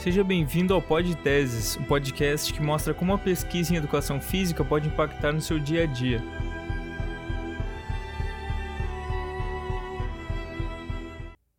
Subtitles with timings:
[0.00, 4.64] Seja bem-vindo ao Pod Teses, um podcast que mostra como a pesquisa em educação física
[4.64, 6.22] pode impactar no seu dia a dia.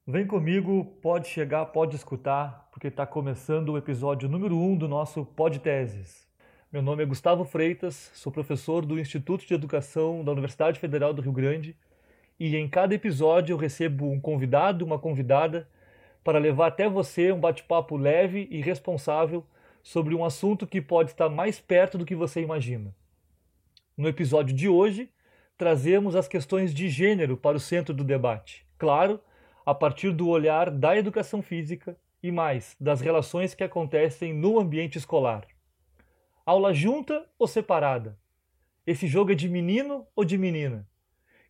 [0.07, 4.88] Vem comigo, pode chegar, pode escutar, porque está começando o episódio número 1 um do
[4.88, 6.28] nosso Pod Teses.
[6.73, 11.21] Meu nome é Gustavo Freitas, sou professor do Instituto de Educação da Universidade Federal do
[11.21, 11.76] Rio Grande
[12.39, 15.68] e em cada episódio eu recebo um convidado, uma convidada,
[16.23, 19.45] para levar até você um bate-papo leve e responsável
[19.84, 22.95] sobre um assunto que pode estar mais perto do que você imagina.
[23.98, 25.09] No episódio de hoje,
[25.57, 28.65] trazemos as questões de gênero para o centro do debate.
[28.77, 29.20] Claro,
[29.65, 34.98] a partir do olhar da educação física e mais das relações que acontecem no ambiente
[34.98, 35.45] escolar.
[36.45, 38.17] Aula junta ou separada?
[38.85, 40.88] Esse jogo é de menino ou de menina?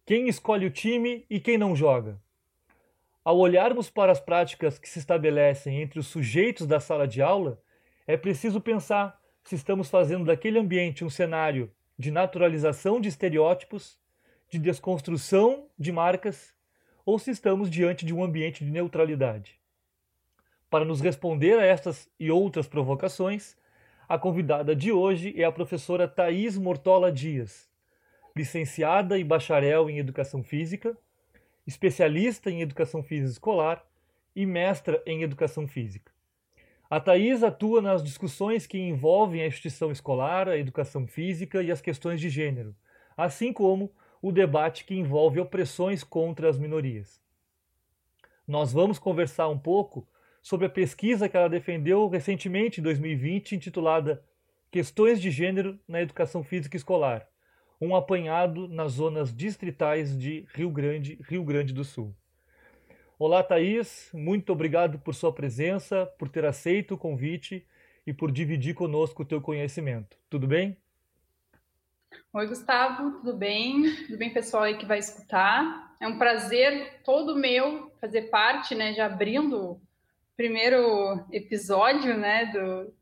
[0.06, 2.22] Quem escolhe o time e quem não joga?
[3.24, 7.62] Ao olharmos para as práticas que se estabelecem entre os sujeitos da sala de aula,
[8.08, 14.00] é preciso pensar se estamos fazendo daquele ambiente um cenário de naturalização de estereótipos,
[14.50, 16.52] de desconstrução de marcas,
[17.06, 19.60] ou se estamos diante de um ambiente de neutralidade.
[20.68, 23.56] Para nos responder a estas e outras provocações,
[24.10, 27.70] a convidada de hoje é a professora Thais Mortola Dias,
[28.36, 30.98] licenciada e bacharel em Educação Física,
[31.66, 33.86] especialista em Educação Física Escolar
[34.36, 36.12] e mestra em Educação Física.
[36.90, 41.80] A Thais atua nas discussões que envolvem a instituição escolar, a educação física e as
[41.80, 42.76] questões de gênero,
[43.16, 47.22] assim como o debate que envolve opressões contra as minorias.
[48.46, 50.06] Nós vamos conversar um pouco
[50.42, 54.24] sobre a pesquisa que ela defendeu recentemente, em 2020, intitulada
[54.70, 57.31] Questões de Gênero na Educação Física Escolar
[57.82, 62.16] um apanhado nas zonas distritais de Rio Grande, Rio Grande do Sul.
[63.18, 67.68] Olá, Thaís, muito obrigado por sua presença, por ter aceito o convite
[68.06, 70.16] e por dividir conosco o teu conhecimento.
[70.30, 70.78] Tudo bem?
[72.32, 73.96] Oi, Gustavo, tudo bem?
[74.06, 75.96] Tudo bem, pessoal aí que vai escutar?
[76.00, 79.82] É um prazer todo meu fazer parte, né, de abrindo o
[80.38, 82.94] primeiro episódio, né, do,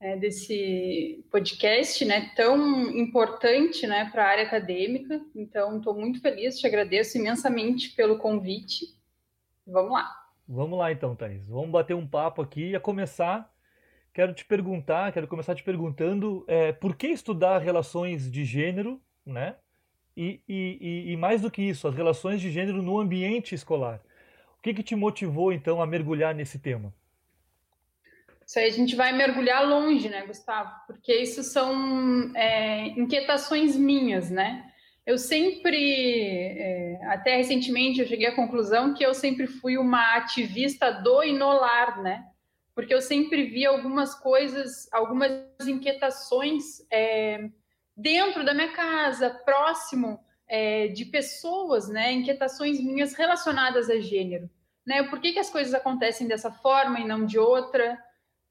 [0.00, 5.20] é, desse podcast, né, tão importante, né, para a área acadêmica.
[5.34, 8.86] Então, estou muito feliz, te agradeço imensamente pelo convite.
[9.66, 10.10] Vamos lá.
[10.46, 11.46] Vamos lá, então, Thais.
[11.48, 12.70] Vamos bater um papo aqui.
[12.70, 13.50] E a começar,
[14.12, 19.56] quero te perguntar, quero começar te perguntando é, por que estudar relações de gênero, né?
[20.16, 24.00] E, e, e, mais do que isso, as relações de gênero no ambiente escolar.
[24.58, 26.94] O que, que te motivou, então, a mergulhar nesse tema?
[28.54, 30.70] Isso aí a gente vai mergulhar longe, né, Gustavo?
[30.86, 34.64] Porque isso são é, inquietações minhas, né?
[35.04, 35.76] Eu sempre,
[36.56, 41.32] é, até recentemente, eu cheguei à conclusão que eu sempre fui uma ativista do e
[41.32, 42.24] no lar, né?
[42.76, 45.32] Porque eu sempre vi algumas coisas, algumas
[45.66, 47.48] inquietações é,
[47.96, 52.12] dentro da minha casa, próximo é, de pessoas, né?
[52.12, 54.48] Inquietações minhas relacionadas a gênero,
[54.86, 55.02] né?
[55.02, 57.98] Por que, que as coisas acontecem dessa forma e não de outra?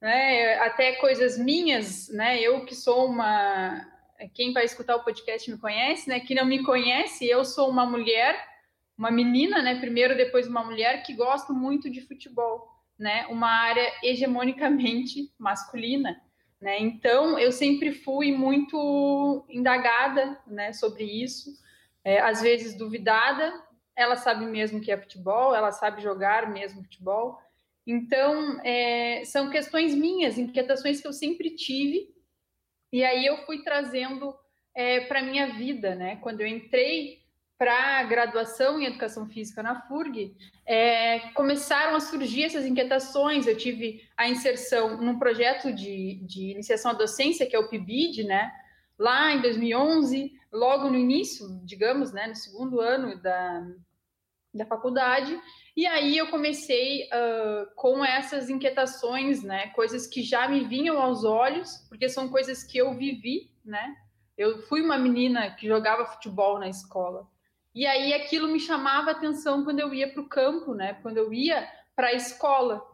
[0.04, 0.56] Né?
[0.56, 2.38] Até coisas minhas, né?
[2.42, 3.90] Eu que sou uma
[4.34, 6.20] quem vai escutar o podcast me conhece, né?
[6.20, 8.38] Que não me conhece, eu sou uma mulher,
[8.98, 9.80] uma menina, né?
[9.80, 12.68] Primeiro, depois uma mulher que gosto muito de futebol,
[13.00, 13.26] né?
[13.28, 16.22] Uma área hegemonicamente masculina,
[16.60, 16.80] né?
[16.80, 20.74] Então, eu sempre fui muito indagada, né?
[20.74, 21.50] Sobre isso,
[22.04, 23.54] é, às vezes duvidada.
[23.96, 27.40] Ela sabe mesmo que é futebol, ela sabe jogar mesmo futebol.
[27.86, 32.14] Então, é, são questões minhas, inquietações que eu sempre tive,
[32.92, 34.34] e aí eu fui trazendo
[34.76, 36.16] é, para a minha vida, né?
[36.18, 37.22] Quando eu entrei
[37.58, 40.36] para a graduação em Educação Física na FURG,
[40.66, 46.92] é, começaram a surgir essas inquietações, eu tive a inserção num projeto de, de iniciação
[46.92, 48.52] à docência, que é o PIBID, né?
[48.98, 53.66] Lá em 2011, logo no início, digamos, né, no segundo ano da,
[54.54, 55.40] da faculdade,
[55.76, 59.70] e aí eu comecei uh, com essas inquietações, né?
[59.70, 63.96] Coisas que já me vinham aos olhos, porque são coisas que eu vivi, né?
[64.38, 67.28] Eu fui uma menina que jogava futebol na escola.
[67.74, 70.94] E aí aquilo me chamava atenção quando eu ia para o campo, né?
[71.02, 72.86] Quando eu ia para a escola.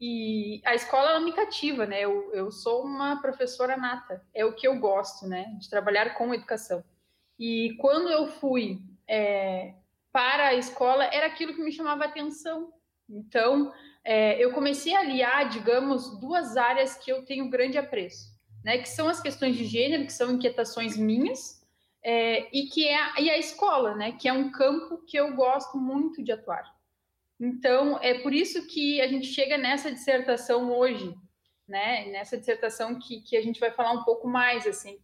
[0.00, 2.00] E a escola ela me cativa, né?
[2.00, 5.54] Eu, eu sou uma professora nata, é o que eu gosto, né?
[5.60, 6.82] De trabalhar com educação.
[7.38, 9.74] E quando eu fui é,
[10.14, 12.72] para a escola era aquilo que me chamava atenção.
[13.10, 13.72] Então,
[14.04, 18.32] é, eu comecei a aliar, digamos, duas áreas que eu tenho grande apreço,
[18.64, 18.78] né?
[18.78, 21.60] Que são as questões de gênero, que são inquietações minhas,
[22.00, 24.12] é, e que é a, e a escola, né?
[24.12, 26.72] Que é um campo que eu gosto muito de atuar.
[27.40, 31.12] Então, é por isso que a gente chega nessa dissertação hoje,
[31.66, 32.06] né?
[32.12, 35.00] Nessa dissertação que, que a gente vai falar um pouco mais, assim,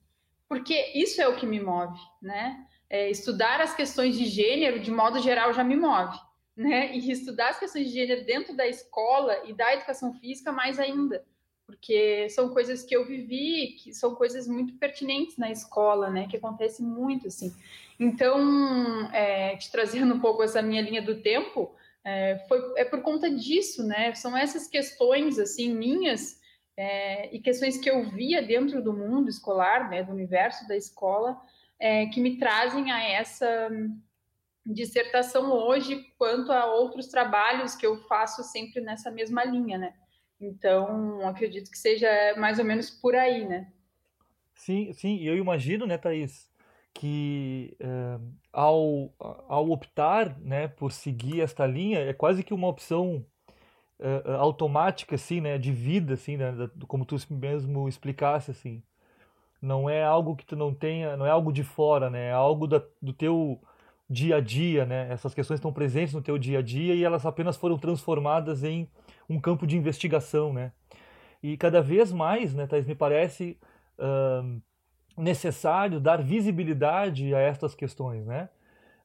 [0.48, 2.64] porque isso é o que me move, né?
[2.90, 6.18] É, estudar as questões de gênero, de modo geral, já me move,
[6.56, 6.94] né?
[6.96, 11.24] E estudar as questões de gênero dentro da escola e da educação física, mais ainda,
[11.64, 16.26] porque são coisas que eu vivi, que são coisas muito pertinentes na escola, né?
[16.28, 17.54] Que acontece muito, assim.
[17.98, 21.72] Então, é, te trazendo um pouco essa minha linha do tempo,
[22.02, 24.12] é, foi, é por conta disso, né?
[24.14, 26.40] São essas questões, assim, minhas,
[26.76, 30.02] é, e questões que eu via dentro do mundo escolar, né?
[30.02, 31.40] Do universo da escola,
[31.80, 33.70] é, que me trazem a essa
[34.64, 39.94] dissertação hoje, quanto a outros trabalhos que eu faço sempre nessa mesma linha, né?
[40.38, 43.72] Então, acredito que seja mais ou menos por aí, né?
[44.54, 46.50] Sim, sim, eu imagino, né, Thaís,
[46.92, 48.18] que é,
[48.52, 53.24] ao, ao optar, né, por seguir esta linha, é quase que uma opção
[53.98, 56.52] é, automática, assim, né, de vida, assim, né,
[56.86, 58.82] como tu mesmo explicasse, assim.
[59.60, 62.66] Não é algo que tu não tenha, não é algo de fora, né, é algo
[62.66, 63.60] da, do teu
[64.08, 67.24] dia a dia, né, essas questões estão presentes no teu dia a dia e elas
[67.26, 68.88] apenas foram transformadas em
[69.28, 70.72] um campo de investigação, né?
[71.42, 73.56] E cada vez mais, né, Thais, me parece
[73.98, 74.60] uh,
[75.16, 78.48] necessário dar visibilidade a estas questões, né?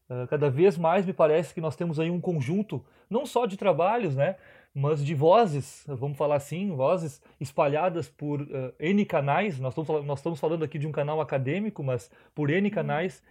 [0.10, 3.56] Uh, cada vez mais me parece que nós temos aí um conjunto, não só de
[3.56, 4.36] trabalhos, né,
[4.76, 10.20] mas de vozes, vamos falar assim, vozes espalhadas por uh, N canais, nós estamos, nós
[10.20, 12.74] estamos falando aqui de um canal acadêmico, mas por N uhum.
[12.74, 13.24] canais,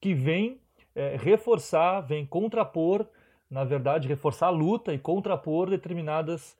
[0.00, 0.58] que vêm
[0.94, 3.06] é, reforçar, vêm contrapor
[3.50, 6.56] na verdade, reforçar a luta e contrapor determinadas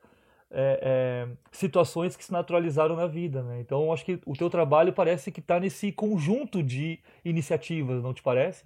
[0.49, 3.43] é, é, situações que se naturalizaram na vida.
[3.43, 3.59] Né?
[3.59, 8.23] Então, acho que o teu trabalho parece que está nesse conjunto de iniciativas, não te
[8.23, 8.65] parece?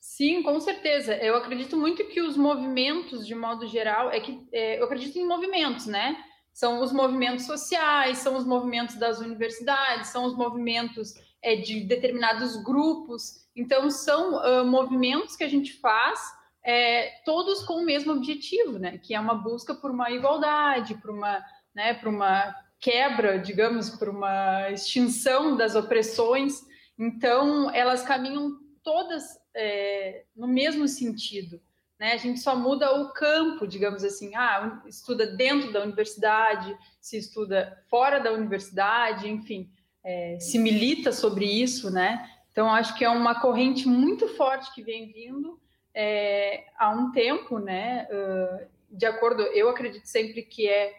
[0.00, 1.14] Sim, com certeza.
[1.16, 5.26] Eu acredito muito que os movimentos, de modo geral, é que é, eu acredito em
[5.26, 6.16] movimentos, né?
[6.52, 12.56] São os movimentos sociais, são os movimentos das universidades, são os movimentos é, de determinados
[12.62, 13.44] grupos.
[13.56, 16.20] Então, são uh, movimentos que a gente faz
[16.64, 18.98] é, todos com o mesmo objetivo, né?
[18.98, 21.44] Que é uma busca por uma igualdade, por uma,
[21.74, 26.60] né, por uma quebra, digamos, por uma extinção das opressões.
[26.98, 29.24] Então, elas caminham todas
[29.54, 31.60] é, no mesmo sentido.
[31.98, 32.12] Né?
[32.12, 34.34] A gente só muda o campo, digamos assim.
[34.34, 39.70] Ah, estuda dentro da universidade, se estuda fora da universidade, enfim,
[40.02, 42.28] é, se milita sobre isso, né?
[42.52, 45.58] Então, acho que é uma corrente muito forte que vem vindo
[45.94, 48.06] é, há um tempo, né?
[48.10, 50.92] Uh, de acordo, eu acredito sempre que é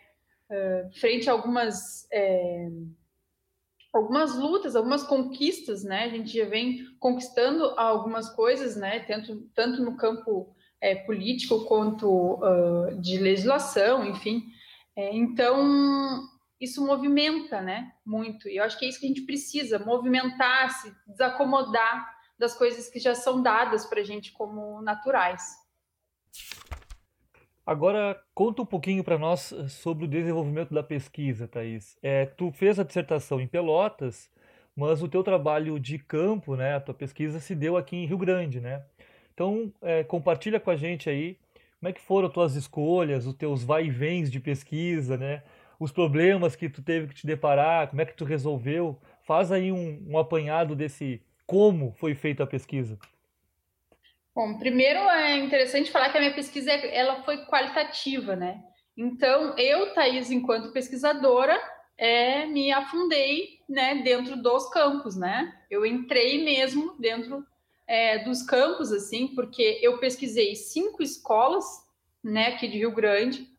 [0.50, 2.68] uh, frente a algumas é,
[3.98, 6.04] algumas lutas, algumas conquistas, né?
[6.04, 9.00] A gente já vem conquistando algumas coisas, né?
[9.02, 14.44] Tanto, tanto no campo é, político quanto uh, de legislação, enfim.
[14.96, 16.22] É, então
[16.60, 17.92] isso movimenta, né?
[18.06, 18.48] Muito.
[18.48, 23.00] E eu acho que é isso que a gente precisa: movimentar-se, desacomodar das coisas que
[23.00, 25.56] já são dadas para a gente como naturais.
[27.66, 31.98] Agora, conta um pouquinho para nós eh, sobre o desenvolvimento da pesquisa, Thaís.
[32.04, 34.30] É, tu fez a dissertação em Pelotas,
[34.76, 38.20] mas o teu trabalho de campo, né, a tua pesquisa se deu aqui em Rio
[38.20, 38.84] Grande, né?
[39.34, 41.38] Então, é, compartilha com a gente aí
[41.80, 45.44] como é que foram as tuas escolhas, os teus vai e vens de pesquisa, né?
[45.80, 49.00] Os problemas que tu teve que te deparar, como é que tu resolveu.
[49.24, 52.98] Faz aí um, um apanhado desse, como foi feita a pesquisa?
[54.36, 58.62] Bom, primeiro é interessante falar que a minha pesquisa ela foi qualitativa, né?
[58.98, 61.58] Então, eu, Thaís, enquanto pesquisadora,
[61.98, 65.58] é, me afundei né, dentro dos campos, né?
[65.72, 67.46] Eu entrei mesmo dentro
[67.88, 71.64] é, dos campos, assim, porque eu pesquisei cinco escolas,
[72.22, 73.50] né, aqui de Rio Grande.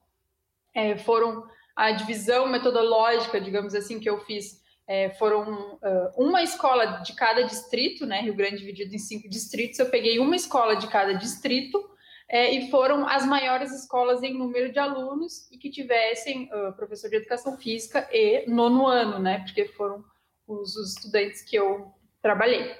[0.74, 7.02] É, foram a divisão metodológica, digamos assim, que eu fiz é, foram uh, uma escola
[7.02, 8.20] de cada distrito, né?
[8.20, 9.78] Rio Grande dividido em cinco distritos.
[9.78, 11.90] Eu peguei uma escola de cada distrito
[12.28, 17.10] é, e foram as maiores escolas em número de alunos e que tivessem uh, professor
[17.10, 19.40] de educação física e nono ano, né?
[19.40, 20.04] Porque foram
[20.46, 22.72] os, os estudantes que eu trabalhei.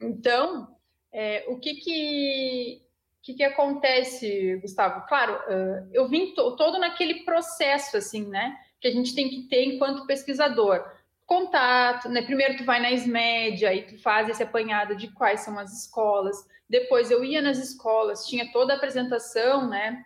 [0.00, 0.76] Então,
[1.12, 2.82] é, o que que,
[3.22, 5.04] que que acontece, Gustavo?
[5.08, 8.56] Claro, uh, eu vim todo naquele processo, assim, né?
[8.80, 10.93] Que a gente tem que ter enquanto pesquisador
[11.26, 12.22] contato, né?
[12.22, 16.36] Primeiro tu vai na SMED, aí tu faz esse apanhado de quais são as escolas.
[16.68, 20.04] Depois eu ia nas escolas, tinha toda a apresentação, né?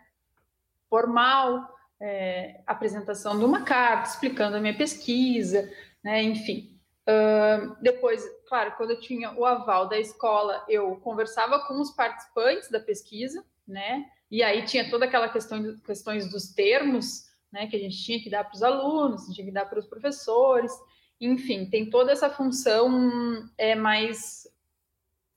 [0.89, 1.67] Formal,
[2.01, 5.71] é, apresentação de uma carta explicando a minha pesquisa,
[6.03, 6.21] né?
[6.23, 6.75] Enfim.
[7.07, 12.69] Uh, depois, claro, quando eu tinha o aval da escola, eu conversava com os participantes
[12.69, 14.05] da pesquisa, né?
[14.29, 18.29] E aí tinha toda aquela questão questões dos termos, né, que a gente tinha que
[18.29, 20.71] dar para os alunos, tinha que dar para os professores,
[21.19, 24.47] enfim, tem toda essa função é mais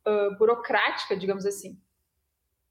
[0.06, 1.78] uh, burocrática, digamos assim.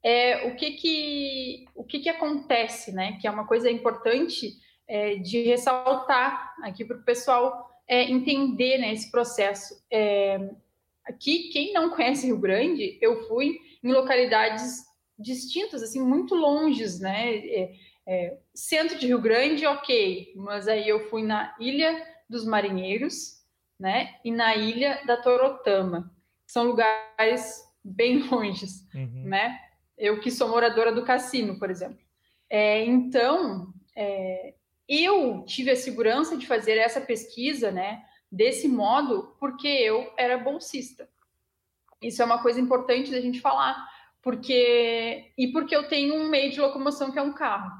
[0.03, 3.17] É, o que que o que que acontece, né?
[3.19, 8.93] Que é uma coisa importante é, de ressaltar aqui para o pessoal é, entender né,
[8.93, 9.75] esse processo.
[9.91, 10.49] É,
[11.05, 14.85] aqui, quem não conhece Rio Grande, eu fui em localidades
[15.17, 17.35] distintas, assim, muito longes, né?
[17.35, 17.75] É,
[18.07, 23.41] é, centro de Rio Grande, ok, mas aí eu fui na Ilha dos Marinheiros,
[23.79, 24.15] né?
[24.23, 26.11] E na Ilha da Torotama.
[26.47, 29.23] São lugares bem longes, uhum.
[29.25, 29.59] né?
[29.97, 31.99] Eu que sou moradora do cassino, por exemplo.
[32.49, 34.55] É, então, é,
[34.89, 41.07] eu tive a segurança de fazer essa pesquisa, né, desse modo, porque eu era bolsista.
[42.01, 43.87] Isso é uma coisa importante da gente falar,
[44.21, 47.71] porque e porque eu tenho um meio de locomoção que é um carro.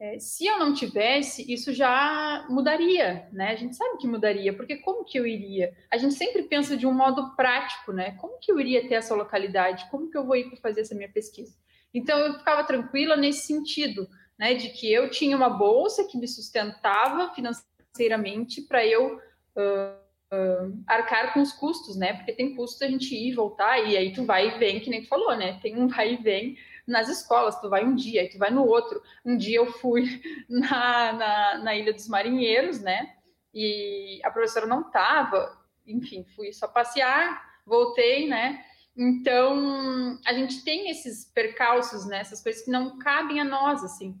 [0.00, 3.50] É, se eu não tivesse, isso já mudaria, né?
[3.50, 5.76] A gente sabe que mudaria, porque como que eu iria?
[5.90, 8.12] A gente sempre pensa de um modo prático, né?
[8.12, 9.90] Como que eu iria ter essa localidade?
[9.90, 11.56] Como que eu vou ir para fazer essa minha pesquisa?
[11.92, 16.28] Então eu ficava tranquila nesse sentido, né, de que eu tinha uma bolsa que me
[16.28, 19.98] sustentava financeiramente para eu uh,
[20.32, 22.12] uh, arcar com os custos, né?
[22.14, 24.90] Porque tem custo a gente ir e voltar, e aí tu vai e vem, que
[24.90, 25.58] nem tu falou, né?
[25.60, 26.56] Tem um vai e vem
[26.88, 29.00] nas escolas, tu vai um dia, aí tu vai no outro.
[29.24, 33.14] Um dia eu fui na, na, na Ilha dos Marinheiros, né?
[33.54, 38.64] E a professora não estava, enfim, fui só passear, voltei, né?
[38.96, 42.18] Então, a gente tem esses percalços, né?
[42.18, 44.18] Essas coisas que não cabem a nós, assim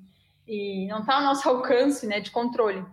[0.48, 2.84] e não está ao nosso alcance, né, de controle.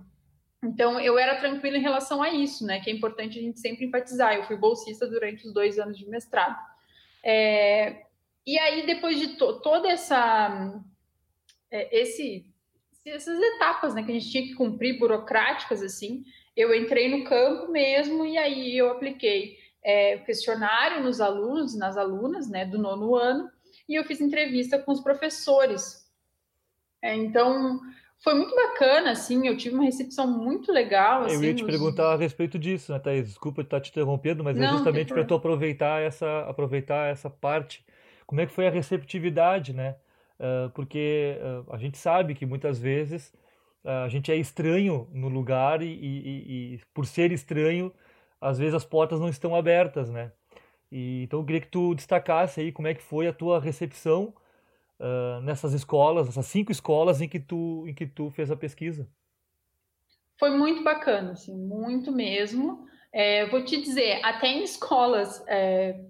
[0.61, 3.85] Então, eu era tranquila em relação a isso, né, que é importante a gente sempre
[3.85, 4.35] enfatizar.
[4.35, 6.57] Eu fui bolsista durante os dois anos de mestrado.
[7.23, 8.05] É,
[8.45, 10.81] e aí, depois de to toda essa,
[11.71, 12.45] é, esse,
[13.05, 16.23] essas etapas, né, que a gente tinha que cumprir, burocráticas, assim,
[16.55, 21.97] eu entrei no campo mesmo e aí eu apliquei é, o questionário nos alunos, nas
[21.97, 23.49] alunas, né, do nono ano,
[23.87, 26.05] e eu fiz entrevista com os professores
[27.05, 27.79] é, então,
[28.23, 31.23] foi muito bacana, assim, eu tive uma recepção muito legal.
[31.23, 31.71] Assim, eu ia te nos...
[31.71, 33.27] perguntar a respeito disso, né, Thaís?
[33.27, 37.29] Desculpa estar te interrompendo, mas é Não, é justamente para tu aproveitar essa, aproveitar essa
[37.29, 37.85] parte.
[38.25, 39.95] Como é que foi a receptividade, né?
[40.39, 43.33] Uh, porque uh, a gente sabe que muitas vezes
[43.83, 47.93] uh, a gente é estranho no lugar e, e, e, por ser estranho,
[48.41, 50.31] às vezes as portas não estão abertas, né?
[50.91, 54.33] E, então eu queria que tu destacasse aí como é que foi a tua recepção
[54.99, 59.07] uh, nessas escolas, essas cinco escolas em que tu, em que tu fez a pesquisa?
[60.37, 62.85] Foi muito bacana, assim, muito mesmo.
[63.11, 66.01] É, vou te dizer, até em escolas, é,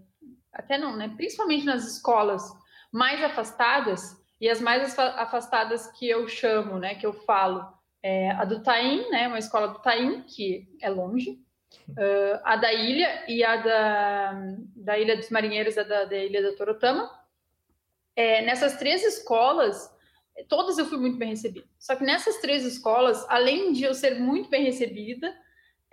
[0.55, 1.13] até não, né?
[1.15, 2.43] Principalmente nas escolas
[2.91, 6.95] mais afastadas e as mais afastadas que eu chamo, né?
[6.95, 7.67] Que eu falo,
[8.01, 9.27] é, a do Taim, né?
[9.27, 11.39] Uma escola do Taim que é longe,
[11.89, 14.33] uh, a da ilha e a da,
[14.75, 17.25] da Ilha dos Marinheiros, a da, da Ilha da Torotama
[18.15, 19.91] é, nessas três escolas,
[20.47, 21.67] todas eu fui muito bem recebida.
[21.77, 25.35] Só que nessas três escolas, além de eu ser muito bem recebida,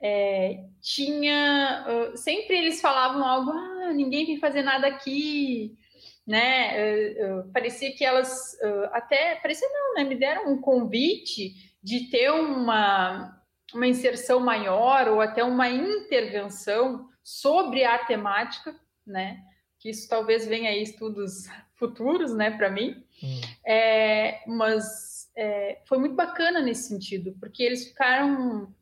[0.03, 5.79] é, tinha uh, sempre eles falavam algo, ah, ninguém vem fazer nada aqui,
[6.27, 6.75] né?
[6.77, 8.57] Uh, uh, parecia que elas
[8.93, 10.05] até parecia não, né?
[10.05, 13.39] Me deram um convite de ter uma
[13.75, 18.75] uma inserção maior ou até uma intervenção sobre a temática,
[19.07, 19.41] né?
[19.79, 23.03] Que isso talvez venha aí estudos futuros, né, para mim.
[23.23, 23.41] Hum.
[23.67, 28.73] É, mas é, foi muito bacana nesse sentido, porque eles ficaram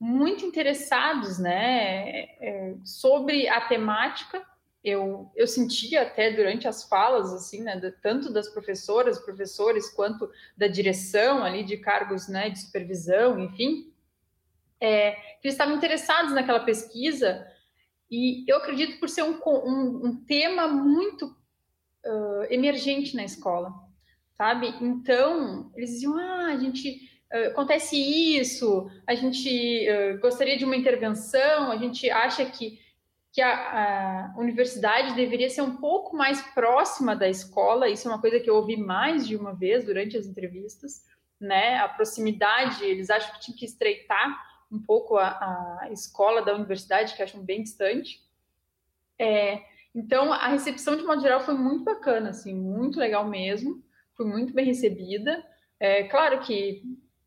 [0.00, 4.44] muito interessados, né, é, sobre a temática.
[4.82, 10.68] Eu, eu sentia até durante as falas, assim, né, tanto das professoras, professores, quanto da
[10.68, 13.92] direção ali de cargos, né, de supervisão, enfim,
[14.80, 17.46] é, que eles estavam interessados naquela pesquisa
[18.10, 21.26] e eu acredito por ser um, um, um tema muito
[22.06, 23.72] uh, emergente na escola,
[24.32, 24.74] sabe?
[24.80, 27.07] Então, eles diziam, ah, a gente...
[27.32, 32.80] Uh, acontece isso, a gente uh, gostaria de uma intervenção, a gente acha que,
[33.30, 38.20] que a, a, universidade deveria ser um pouco mais próxima da escola, isso é uma
[38.20, 41.04] coisa que eu ouvi mais de uma vez durante as entrevistas,
[41.38, 41.78] né?
[41.78, 47.14] A proximidade, eles acham que tinha que estreitar um pouco a, a escola da universidade,
[47.14, 48.22] que acham bem distante.
[49.18, 49.62] É,
[49.94, 53.82] então, a recepção, de modo geral, foi muito bacana, assim, muito legal mesmo.
[54.14, 55.44] Fui muito bem recebida.
[55.80, 56.82] É claro que,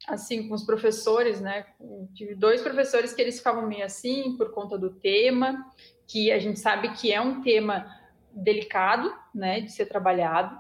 [0.08, 1.66] assim, com os professores, né?
[2.14, 5.66] Tive dois professores que eles ficavam meio assim por conta do tema,
[6.08, 7.86] que a gente sabe que é um tema
[8.32, 10.60] delicado, né, de ser trabalhado.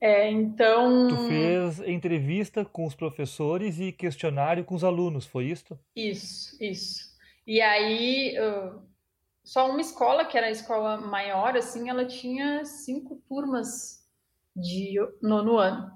[0.00, 1.08] É, então.
[1.08, 5.78] Tu fez entrevista com os professores e questionário com os alunos, foi isso?
[5.94, 7.16] Isso, isso.
[7.46, 8.34] E aí,
[9.42, 14.04] só uma escola, que era a escola maior, assim, ela tinha cinco turmas
[14.54, 15.95] de nono ano.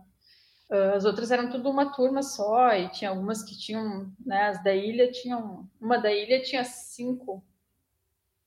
[0.71, 4.63] Uh, as outras eram tudo uma turma só, e tinha algumas que tinham, né, as
[4.63, 7.43] da ilha tinham, uma da ilha tinha cinco,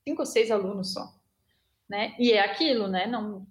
[0.02, 1.14] cinco ou seis alunos só,
[1.86, 2.14] né?
[2.18, 3.06] E é aquilo, né?
[3.06, 3.46] Não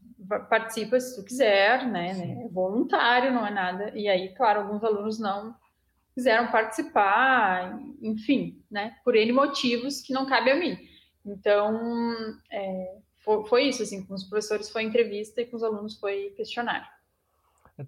[0.49, 2.45] participa se tu quiser, né?
[2.45, 3.91] É voluntário, não é nada.
[3.95, 5.55] E aí, claro, alguns alunos não
[6.13, 8.97] quiseram participar, enfim, né?
[9.03, 10.77] Por N motivos que não cabe a mim.
[11.25, 12.13] Então,
[12.51, 16.33] é, foi, foi, isso, assim, com os professores foi entrevista e com os alunos foi
[16.35, 16.87] questionário.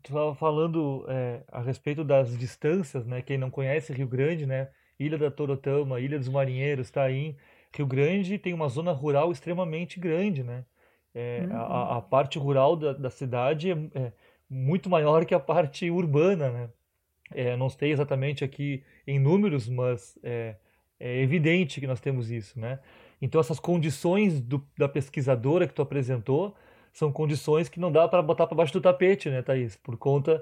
[0.01, 3.21] Tu estava falando é, a respeito das distâncias, né?
[3.21, 4.69] Quem não conhece Rio Grande, né?
[4.99, 7.35] Ilha da Torotama, Ilha dos Marinheiros, Taim.
[7.75, 10.65] Rio Grande tem uma zona rural extremamente grande, né?
[11.13, 11.55] É, uhum.
[11.55, 14.11] a, a, parte rural da, da cidade é, é,
[14.49, 16.69] muito maior que a parte urbana, né?
[17.31, 20.55] É, não sei exatamente aqui em números, mas é,
[20.99, 22.79] é evidente que nós temos isso, né?
[23.21, 26.55] Então essas condições do, da pesquisadora que tu apresentou
[26.95, 29.75] são condições que não dá para botar para baixo do tapete, né, Thaís?
[29.75, 30.41] Por conta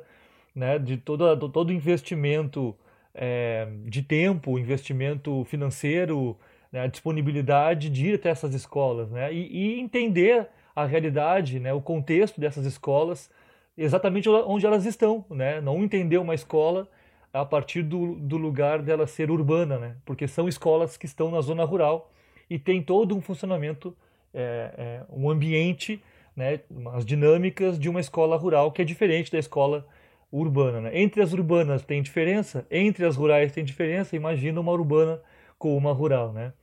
[0.53, 2.75] né, de todo, todo investimento
[3.11, 6.37] é, de tempo, investimento financeiro,
[6.71, 9.33] né, a disponibilidade de ir até essas escolas, né?
[9.33, 13.31] E, e entender a realidade, né, o contexto dessas escolas,
[13.75, 15.59] exatamente onde elas estão, né?
[15.59, 16.87] Não entender uma escola
[17.33, 19.95] a partir do, do lugar dela ser urbana, né?
[20.05, 22.11] Porque são escolas que estão na zona rural
[22.47, 23.97] e tem todo um funcionamento,
[24.31, 25.99] é, é, um ambiente,
[26.35, 26.59] né,
[26.93, 29.85] as dinâmicas de uma escola rural que é diferente da escola
[30.31, 30.81] urbana.
[30.81, 31.01] Né?
[31.01, 34.15] Entre as urbanas tem diferença, entre as rurais tem diferença.
[34.15, 35.21] Imagina uma urbana
[35.57, 36.53] com uma rural, né?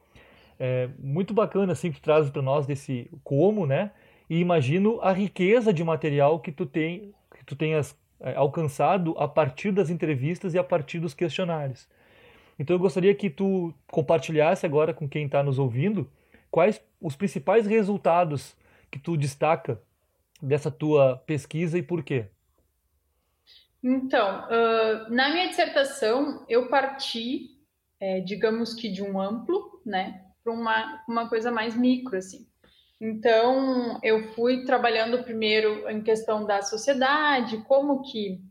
[0.59, 3.93] É muito bacana assim que traz para nós desse como, né?
[4.29, 9.27] E imagino a riqueza de material que tu tem, que tu tenhas é, alcançado a
[9.27, 11.89] partir das entrevistas e a partir dos questionários.
[12.59, 16.06] Então eu gostaria que tu compartilhasse agora com quem está nos ouvindo
[16.50, 18.54] quais os principais resultados
[18.91, 19.81] que tu destaca
[20.41, 22.26] dessa tua pesquisa e por quê.
[23.83, 27.59] Então, uh, na minha dissertação eu parti,
[27.99, 32.47] é, digamos que de um amplo, né, para uma, uma coisa mais micro, assim.
[33.00, 38.43] Então, eu fui trabalhando primeiro em questão da sociedade, como que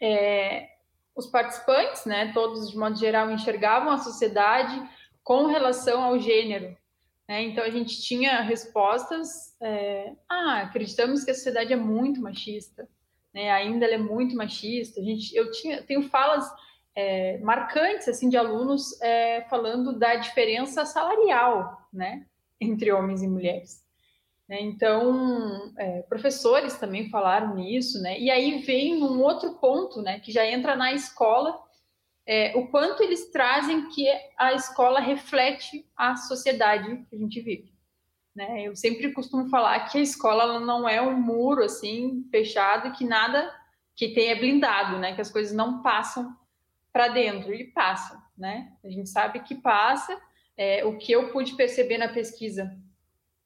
[0.00, 0.68] é,
[1.16, 4.82] os participantes, né, todos de modo geral, enxergavam a sociedade
[5.22, 6.76] com relação ao gênero.
[7.28, 7.42] Né?
[7.44, 12.88] Então, a gente tinha respostas, é, ah, acreditamos que a sociedade é muito machista,
[13.32, 13.50] né?
[13.50, 15.00] ainda ela é muito machista.
[15.00, 16.48] A gente, eu tinha, tenho falas
[16.94, 22.24] é, marcantes assim de alunos é, falando da diferença salarial, né,
[22.60, 23.84] entre homens e mulheres.
[24.48, 24.60] Né?
[24.60, 28.20] Então, é, professores também falaram nisso, né?
[28.20, 30.20] E aí vem um outro ponto, né?
[30.20, 31.58] Que já entra na escola,
[32.26, 34.06] é, o quanto eles trazem que
[34.38, 37.74] a escola reflete a sociedade que a gente vive.
[38.34, 38.62] Né?
[38.62, 43.52] Eu sempre costumo falar que a escola não é um muro assim fechado que nada
[43.94, 45.14] que tenha blindado, né?
[45.14, 46.36] Que as coisas não passam
[46.92, 48.72] para dentro e passam, né?
[48.84, 50.20] A gente sabe que passa.
[50.56, 52.76] É, o que eu pude perceber na pesquisa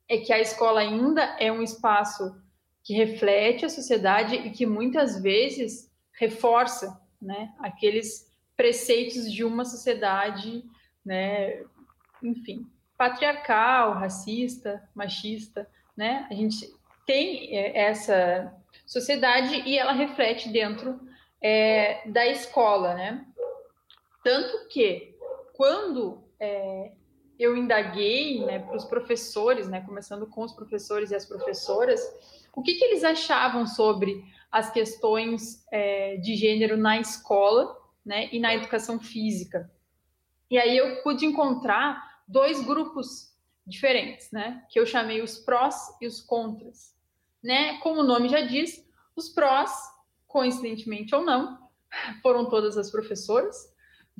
[0.08, 2.34] é que a escola ainda é um espaço
[2.82, 8.27] que reflete a sociedade e que muitas vezes reforça né, aqueles
[8.58, 10.64] preceitos de uma sociedade,
[11.04, 11.62] né,
[12.20, 12.66] enfim,
[12.98, 16.26] patriarcal, racista, machista, né?
[16.28, 16.68] A gente
[17.06, 18.52] tem é, essa
[18.84, 21.00] sociedade e ela reflete dentro
[21.40, 23.24] é, da escola, né?
[24.24, 25.14] Tanto que
[25.54, 26.90] quando é,
[27.38, 32.00] eu indaguei né, para os professores, né, começando com os professores e as professoras,
[32.52, 37.77] o que, que eles achavam sobre as questões é, de gênero na escola
[38.08, 39.70] né, e na educação física.
[40.50, 46.06] E aí eu pude encontrar dois grupos diferentes, né, que eu chamei os prós e
[46.06, 46.96] os contras.
[47.44, 47.76] Né?
[47.80, 48.82] Como o nome já diz,
[49.14, 49.70] os prós,
[50.26, 51.58] coincidentemente ou não,
[52.22, 53.70] foram todas as professoras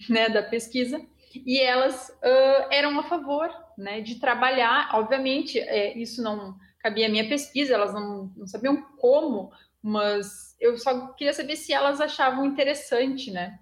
[0.09, 1.01] né, da pesquisa,
[1.35, 4.91] e elas uh, eram a favor né, de trabalhar.
[4.95, 9.51] Obviamente, é, isso não cabia à minha pesquisa, elas não, não, sabiam como,
[9.83, 13.59] mas eu só queria saber se elas achavam interessante, né?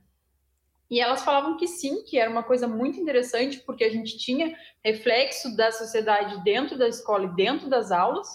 [0.91, 4.57] E elas falavam que sim, que era uma coisa muito interessante, porque a gente tinha
[4.85, 8.29] reflexo da sociedade dentro da escola e dentro das aulas,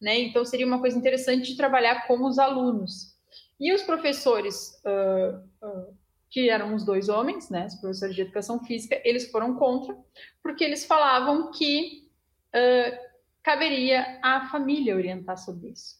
[0.00, 0.18] né?
[0.20, 3.16] Então seria uma coisa interessante de trabalhar com os alunos.
[3.58, 5.98] E os professores uh, uh,
[6.30, 9.96] que eram os dois homens, né, os professores de educação física, eles foram contra,
[10.42, 12.08] porque eles falavam que
[12.54, 13.08] uh,
[13.42, 15.98] caberia à família orientar sobre isso.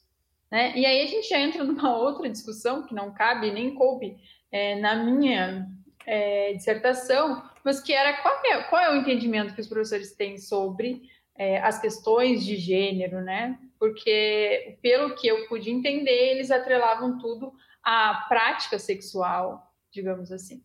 [0.51, 0.77] Né?
[0.77, 4.17] E aí a gente já entra numa outra discussão que não cabe nem coube
[4.51, 5.69] é, na minha
[6.09, 10.39] é, dissertação, mas que era qual é, qual é o entendimento que os professores têm
[10.39, 11.03] sobre
[11.37, 13.59] é, as questões de gênero, né?
[13.79, 17.53] Porque, pelo que eu pude entender, eles atrelavam tudo
[17.85, 20.65] à prática sexual, digamos assim.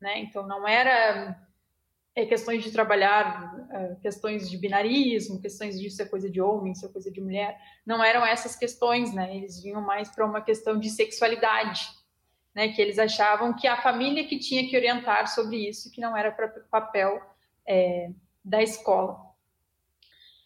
[0.00, 0.20] Né?
[0.20, 1.36] Então, não era
[2.14, 6.72] é, questões de trabalhar é, questões de binarismo, questões de isso é coisa de homem,
[6.72, 7.58] isso é coisa de mulher.
[7.84, 9.36] Não eram essas questões, né?
[9.36, 11.88] Eles vinham mais para uma questão de sexualidade,
[12.58, 12.72] né?
[12.72, 16.32] Que eles achavam que a família que tinha que orientar sobre isso, que não era
[16.32, 17.22] para papel
[17.64, 18.10] é,
[18.44, 19.16] da escola.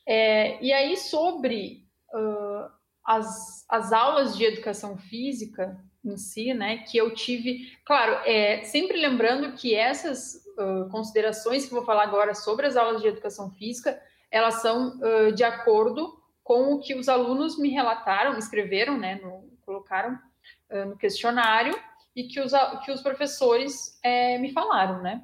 [0.07, 2.70] É, e aí, sobre uh,
[3.03, 9.01] as, as aulas de educação física em si, né, que eu tive, claro, é, sempre
[9.01, 13.98] lembrando que essas uh, considerações que vou falar agora sobre as aulas de educação física,
[14.31, 19.51] elas são uh, de acordo com o que os alunos me relataram, escreveram, né, no,
[19.64, 20.18] colocaram
[20.87, 21.79] no questionário
[22.14, 22.53] e que os,
[22.85, 25.22] que os professores é, me falaram, né.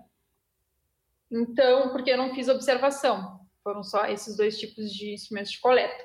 [1.31, 6.05] Então, porque eu não fiz observação, foram só esses dois tipos de instrumentos de coleta.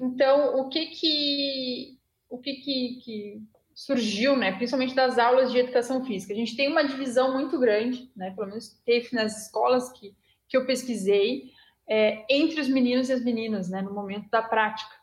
[0.00, 1.98] Então, o que que
[2.30, 3.42] o que, que, que
[3.74, 6.32] surgiu, né, principalmente das aulas de educação física?
[6.32, 10.14] A gente tem uma divisão muito grande, né, pelo menos teve nas escolas que,
[10.46, 11.52] que eu pesquisei,
[11.88, 14.94] é, entre os meninos e as meninas, né, no momento da prática.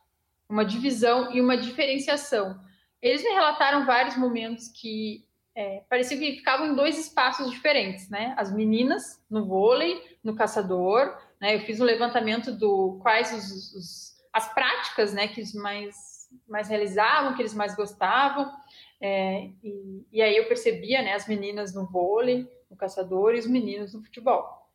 [0.47, 2.59] Uma divisão e uma diferenciação.
[3.01, 8.33] Eles me relataram vários momentos que é, parecia que ficavam em dois espaços diferentes, né?
[8.37, 11.55] As meninas no vôlei, no caçador, né?
[11.55, 16.67] Eu fiz um levantamento do quais os, os, as práticas, né, que eles mais, mais
[16.67, 18.51] realizavam, que eles mais gostavam.
[18.99, 23.47] É, e, e, aí eu percebia, né, as meninas no vôlei, no caçador e os
[23.47, 24.69] meninos no futebol.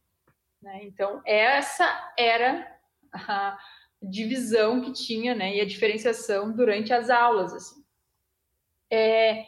[0.63, 0.81] Né?
[0.85, 2.75] Então essa era
[3.13, 3.59] a
[4.03, 7.80] divisão que tinha, né, e a diferenciação durante as aulas, assim.
[8.91, 9.45] É,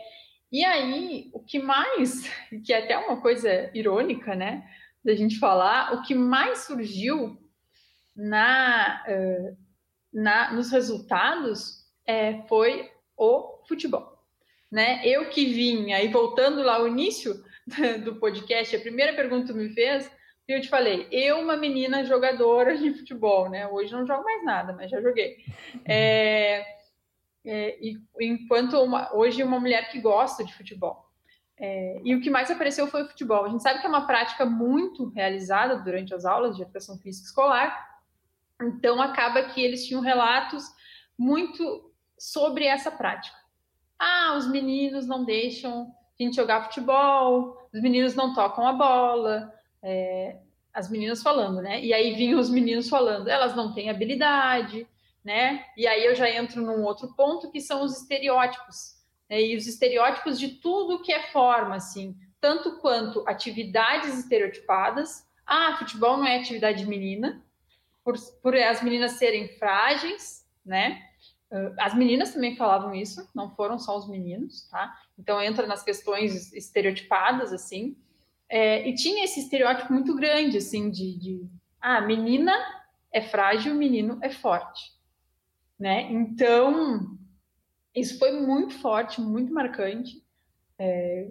[0.51, 2.31] e aí, o que mais,
[2.65, 4.69] que é até uma coisa irônica, né,
[5.05, 7.39] da gente falar, o que mais surgiu
[8.15, 9.57] na, uh,
[10.13, 14.23] na nos resultados é, foi o futebol.
[14.71, 15.01] Né?
[15.05, 17.43] Eu que vim, aí voltando lá ao início
[18.05, 20.11] do podcast, a primeira pergunta que tu me fez,
[20.47, 23.67] eu te falei, eu, uma menina jogadora de futebol, né?
[23.69, 25.37] Hoje não jogo mais nada, mas já joguei.
[25.85, 26.65] É,
[27.45, 31.09] é, e enquanto uma, hoje uma mulher que gosta de futebol.
[31.59, 33.45] É, e o que mais apareceu foi o futebol.
[33.45, 37.27] A gente sabe que é uma prática muito realizada durante as aulas de educação física
[37.27, 38.01] escolar,
[38.61, 40.65] então acaba que eles tinham relatos
[41.19, 43.37] muito sobre essa prática.
[43.99, 49.53] Ah, os meninos não deixam a gente jogar futebol, os meninos não tocam a bola,
[49.83, 50.39] é,
[50.73, 51.81] as meninas falando, né?
[51.81, 54.87] E aí vinham os meninos falando, elas não têm habilidade,
[55.25, 55.65] né?
[55.77, 59.67] E aí eu já entro num outro ponto que são os estereótipos né, e os
[59.67, 65.27] estereótipos de tudo que é forma, assim, tanto quanto atividades estereotipadas.
[65.47, 67.43] Ah, futebol não é atividade de menina,
[68.05, 71.03] por, por as meninas serem frágeis, né?
[71.51, 74.93] Ah, as meninas também falavam isso, não foram só os meninos, tá?
[75.19, 77.97] Então entra nas questões estereotipadas, assim.
[78.49, 81.49] É, e tinha esse estereótipo muito grande, assim, de, de
[81.81, 82.53] ah, menina
[83.11, 84.92] é frágil, menino é forte,
[85.83, 86.07] né?
[86.13, 87.19] Então
[87.95, 90.23] isso foi muito forte, muito marcante.
[90.79, 91.29] É,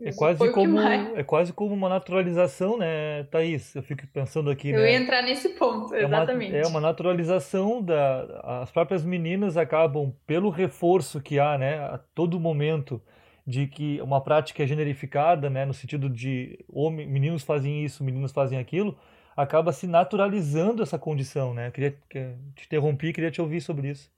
[0.00, 3.74] é quase, como, é quase como uma naturalização, né, Thaís?
[3.76, 4.70] Eu fico pensando aqui.
[4.70, 4.92] Eu né?
[4.92, 6.56] ia entrar nesse ponto, exatamente.
[6.56, 8.60] É uma, é uma naturalização da.
[8.62, 13.00] As próprias meninas acabam, pelo reforço que há, né, a todo momento,
[13.46, 18.32] de que uma prática é generificada, né, no sentido de homem, meninos fazem isso, meninos
[18.32, 18.98] fazem aquilo,
[19.36, 21.70] acaba se naturalizando essa condição, né?
[21.70, 24.10] Queria te interromper, queria te ouvir sobre isso.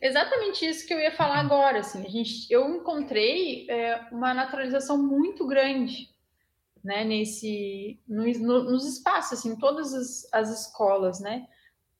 [0.00, 1.80] Exatamente isso que eu ia falar agora.
[1.80, 6.08] Assim, a gente, eu encontrei é, uma naturalização muito grande
[6.86, 11.48] né, nesse, no, no, nos espaços, assim, todas as, as escolas, né?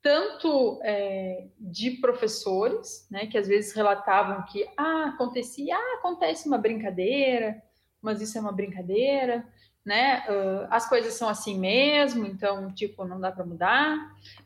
[0.01, 6.59] Tanto é, de professores, né, que às vezes relatavam que ah, acontecia, ah, acontece uma
[6.59, 7.61] brincadeira,
[8.01, 9.45] mas isso é uma brincadeira,
[9.87, 10.25] né?
[10.29, 13.97] Uh, as coisas são assim mesmo, então, tipo, não dá para mudar.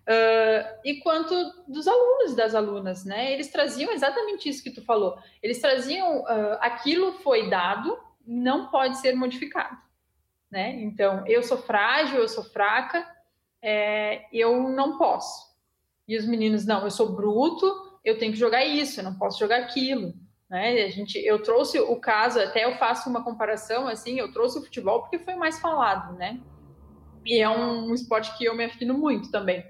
[0.03, 1.35] Uh, e quanto
[1.67, 3.33] dos alunos das alunas, né?
[3.33, 5.19] Eles traziam exatamente isso que tu falou.
[5.43, 9.79] Eles traziam uh, aquilo foi dado, não pode ser modificado,
[10.51, 10.79] né?
[10.83, 13.09] Então, eu sou frágil, eu sou fraca,
[13.63, 15.51] é, eu não posso.
[16.07, 19.39] E os meninos, não, eu sou bruto, eu tenho que jogar isso, eu não posso
[19.39, 20.13] jogar aquilo.
[20.51, 20.83] Né?
[20.83, 24.63] A gente, eu trouxe o caso, até eu faço uma comparação assim, eu trouxe o
[24.63, 26.41] futebol porque foi mais falado, né?
[27.25, 29.65] E é um, um esporte que eu me afino muito também.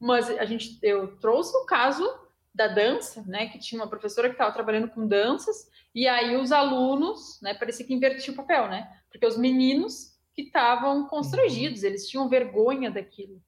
[0.00, 2.08] Mas a gente, eu trouxe o caso
[2.54, 3.48] da dança, né?
[3.48, 7.52] Que tinha uma professora que estava trabalhando com danças, e aí os alunos, né?
[7.52, 8.90] Parecia que invertia o papel, né?
[9.10, 13.38] Porque os meninos que estavam constrangidos, eles tinham vergonha daquilo,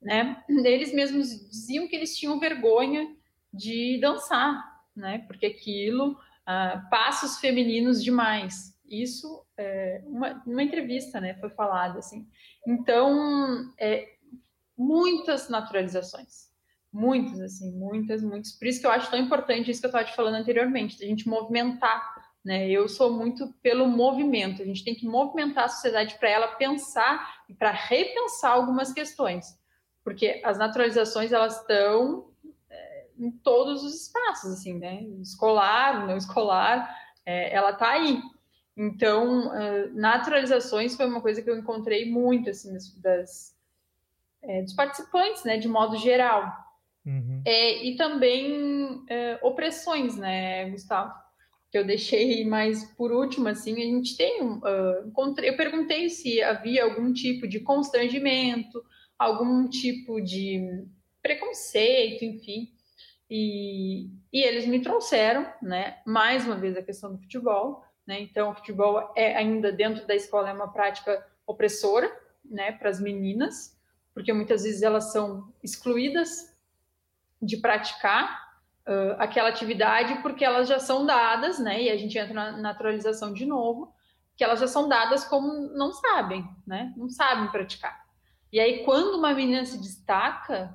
[0.00, 0.42] né?
[0.48, 3.14] Eles mesmos diziam que eles tinham vergonha
[3.52, 5.24] de dançar, né?
[5.26, 8.74] Porque aquilo, ah, passos femininos demais.
[8.88, 11.34] Isso, é, uma, uma entrevista, né?
[11.34, 12.26] Foi falado assim.
[12.66, 14.08] Então, é,
[14.76, 16.50] muitas naturalizações,
[16.92, 18.52] muitas, assim, muitas, muitas.
[18.52, 21.06] Por isso que eu acho tão importante isso que eu estava te falando anteriormente, a
[21.06, 22.68] gente movimentar né?
[22.68, 24.62] Eu sou muito pelo movimento.
[24.62, 29.58] A gente tem que movimentar a sociedade para ela pensar e para repensar algumas questões,
[30.02, 32.29] porque as naturalizações elas estão
[33.20, 35.02] em todos os espaços, assim, né?
[35.20, 36.88] Escolar, não escolar,
[37.24, 38.20] é, ela está aí.
[38.76, 43.56] Então, uh, naturalizações foi uma coisa que eu encontrei muito, assim, das, das
[44.42, 46.50] é, dos participantes, né, de modo geral.
[47.04, 47.42] Uhum.
[47.44, 49.04] É, e também
[49.42, 51.12] opressões, né, Gustavo?
[51.70, 56.08] que eu deixei mais por último, assim, a gente tem um, uh, encontrei, eu perguntei
[56.10, 58.84] se havia algum tipo de constrangimento,
[59.16, 60.84] algum tipo de
[61.22, 62.72] preconceito, enfim,
[63.30, 68.50] e, e eles me trouxeram, né, mais uma vez a questão do futebol, né, então
[68.50, 72.10] o futebol é ainda dentro da escola é uma prática opressora,
[72.44, 73.78] né, para as meninas,
[74.12, 76.50] porque muitas vezes elas são excluídas
[77.40, 78.50] de praticar
[78.86, 81.82] uh, aquela atividade porque elas já são dadas, né?
[81.82, 83.94] E a gente entra na naturalização de novo,
[84.36, 86.92] que elas já são dadas como não sabem, né?
[86.96, 88.04] Não sabem praticar.
[88.52, 90.74] E aí, quando uma menina se destaca,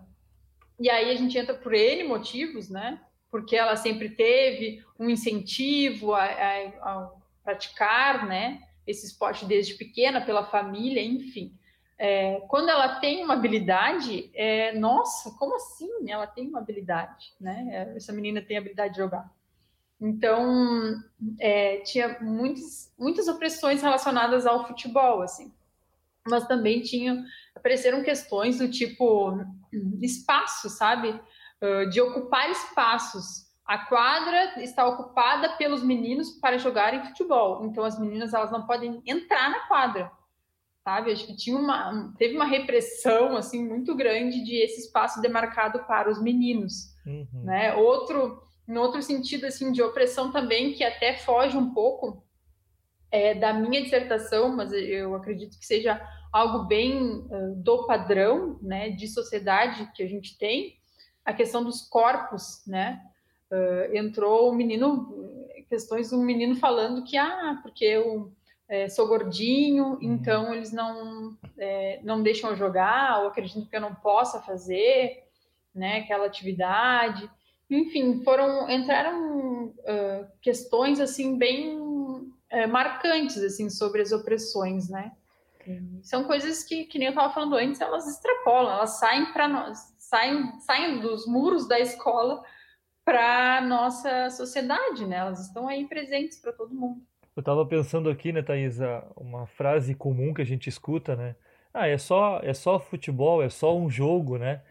[0.79, 2.99] e aí a gente entra por N motivos, né?
[3.31, 7.11] Porque ela sempre teve um incentivo a, a, a
[7.43, 8.61] praticar, né?
[8.85, 11.57] Esse esporte desde pequena, pela família, enfim.
[11.97, 16.09] É, quando ela tem uma habilidade, é, nossa, como assim?
[16.09, 17.93] Ela tem uma habilidade, né?
[17.95, 19.31] Essa menina tem habilidade de jogar.
[19.99, 21.01] Então,
[21.39, 25.53] é, tinha muitas, muitas opressões relacionadas ao futebol, assim.
[26.27, 27.23] Mas também tinham,
[27.55, 29.39] apareceram questões do tipo
[30.01, 31.19] espaço, sabe?
[31.89, 33.45] de ocupar espaços.
[33.65, 37.65] A quadra está ocupada pelos meninos para jogarem futebol.
[37.65, 40.11] Então, as meninas elas não podem entrar na quadra
[40.85, 41.11] sabe?
[41.11, 46.11] Acho que tinha uma, teve uma repressão assim muito grande de esse espaço demarcado para
[46.11, 47.43] os meninos, uhum.
[47.43, 47.73] né?
[47.73, 48.39] Outro,
[48.69, 52.23] em outro sentido assim de opressão também que até foge um pouco
[53.11, 58.89] é, da minha dissertação, mas eu acredito que seja algo bem uh, do padrão, né,
[58.89, 60.77] de sociedade que a gente tem,
[61.23, 63.01] a questão dos corpos, né?
[63.51, 68.31] Uh, entrou um menino, questões de um menino falando que ah, porque eu
[68.67, 69.97] é, sou gordinho, uhum.
[70.01, 75.23] então eles não, é, não deixam jogar, ou acreditam que eu não possa fazer
[75.73, 77.29] né, aquela atividade.
[77.69, 81.79] Enfim, foram entraram uh, questões assim bem
[82.55, 85.11] uh, marcantes assim sobre as opressões, né?
[86.03, 89.79] São coisas que, que nem eu estava falando antes, elas extrapolam, elas saem para nós,
[89.97, 92.43] saem, saem dos muros da escola
[93.03, 95.17] para nossa sociedade, né?
[95.17, 97.01] Elas estão aí presentes para todo mundo.
[97.35, 98.77] Eu estava pensando aqui, né, Thaís,
[99.17, 101.35] uma frase comum que a gente escuta, né?
[101.73, 104.61] Ah, é só, é só futebol, é só um jogo, né?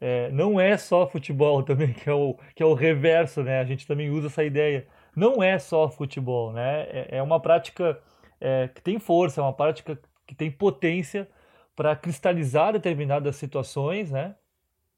[0.00, 3.60] É, não é só futebol também, que é, o, que é o reverso, né?
[3.60, 4.86] A gente também usa essa ideia.
[5.14, 6.82] Não é só futebol, né?
[6.82, 7.98] É, é uma prática
[8.40, 11.28] é, que tem força, é uma prática que tem potência
[11.76, 14.34] para cristalizar determinadas situações, né?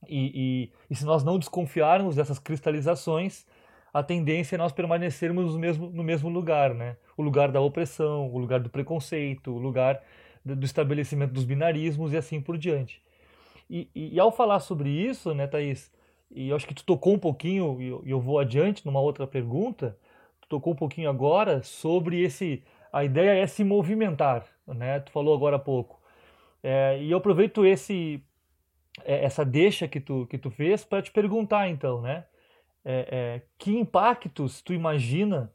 [0.08, 3.46] E, e, e se nós não desconfiarmos dessas cristalizações,
[3.92, 6.96] a tendência é nós permanecermos no mesmo, no mesmo lugar, né?
[7.16, 10.02] O lugar da opressão, o lugar do preconceito, o lugar
[10.44, 13.02] do estabelecimento dos binarismos e assim por diante.
[13.68, 15.90] E, e, ao falar sobre isso, né, Thaís,
[16.30, 19.26] e eu acho que tu tocou um pouquinho, e eu, eu vou adiante numa outra
[19.26, 19.98] pergunta,
[20.48, 25.00] tocou um pouquinho agora sobre esse, a ideia é se movimentar, né?
[25.00, 26.00] Tu falou agora há pouco.
[26.62, 28.22] É, e eu aproveito esse,
[29.04, 32.24] é, essa deixa que tu, que tu fez para te perguntar então, né?
[32.86, 35.52] é, é, que impactos tu imagina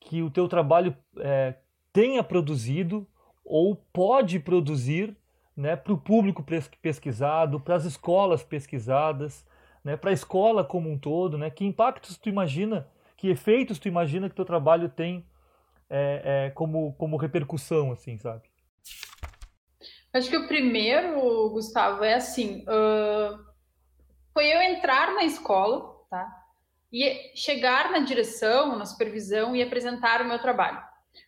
[0.00, 1.54] que o teu trabalho é,
[1.92, 3.06] tenha produzido
[3.44, 5.16] ou pode produzir
[5.56, 6.44] né, para o público
[6.80, 9.46] pesquisado, para as escolas pesquisadas,
[9.84, 12.88] né, para a escola como um todo, né, que impactos tu imagina,
[13.22, 15.24] que efeitos tu imagina que teu trabalho tem
[15.88, 18.42] é, é, como, como repercussão, assim, sabe?
[20.12, 23.38] Acho que o primeiro, Gustavo, é assim, uh,
[24.34, 26.36] foi eu entrar na escola, tá?
[26.92, 30.82] e chegar na direção, na supervisão e apresentar o meu trabalho.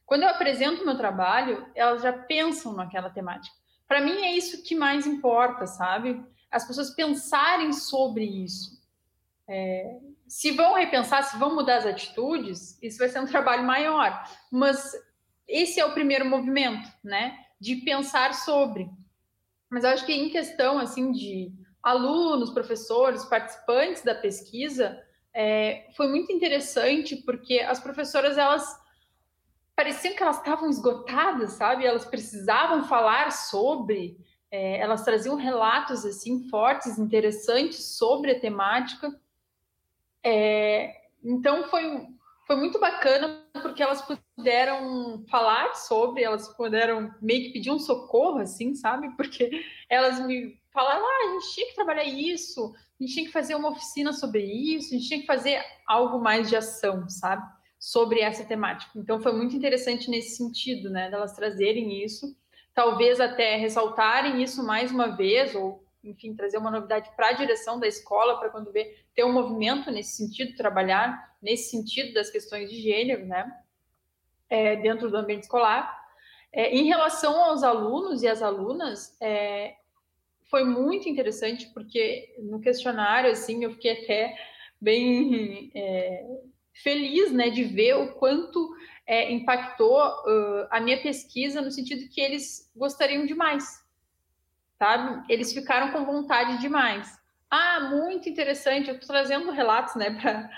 [0.04, 3.54] Quando eu apresento o meu trabalho, elas já pensam naquela temática.
[3.86, 6.20] Para mim é isso que mais importa, sabe?
[6.50, 8.82] As pessoas pensarem sobre isso.
[9.46, 10.00] é,
[10.34, 14.20] se vão repensar, se vão mudar as atitudes, isso vai ser um trabalho maior.
[14.50, 14.92] Mas
[15.46, 17.38] esse é o primeiro movimento, né?
[17.60, 18.90] De pensar sobre.
[19.70, 25.00] Mas acho que em questão assim de alunos, professores, participantes da pesquisa,
[25.32, 28.76] é, foi muito interessante porque as professoras elas
[29.76, 31.86] pareciam que elas estavam esgotadas, sabe?
[31.86, 34.18] Elas precisavam falar sobre,
[34.50, 39.16] é, elas traziam relatos assim fortes, interessantes sobre a temática.
[40.24, 42.06] É, então foi
[42.46, 48.38] foi muito bacana porque elas puderam falar sobre, elas puderam meio que pedir um socorro,
[48.38, 49.14] assim, sabe?
[49.16, 49.50] Porque
[49.88, 53.54] elas me falaram, ah, a gente tinha que trabalhar isso, a gente tinha que fazer
[53.54, 57.42] uma oficina sobre isso, a gente tinha que fazer algo mais de ação, sabe?
[57.78, 58.92] Sobre essa temática.
[58.96, 61.10] Então foi muito interessante nesse sentido, né?
[61.10, 62.36] Delas trazerem isso,
[62.74, 67.78] talvez até ressaltarem isso mais uma vez, ou enfim, trazer uma novidade para a direção
[67.80, 72.70] da escola, para quando ver, ter um movimento nesse sentido, trabalhar nesse sentido das questões
[72.70, 73.52] de gênero, né,
[74.48, 76.02] é, dentro do ambiente escolar.
[76.52, 79.74] É, em relação aos alunos e as alunas, é,
[80.50, 84.36] foi muito interessante, porque no questionário, assim, eu fiquei até
[84.80, 86.24] bem é,
[86.82, 88.74] feliz, né, de ver o quanto
[89.06, 93.83] é, impactou uh, a minha pesquisa, no sentido que eles gostariam de mais,
[94.78, 95.24] sabe?
[95.28, 97.18] Eles ficaram com vontade demais.
[97.50, 98.88] Ah, muito interessante.
[98.88, 100.10] Eu estou trazendo relatos, né,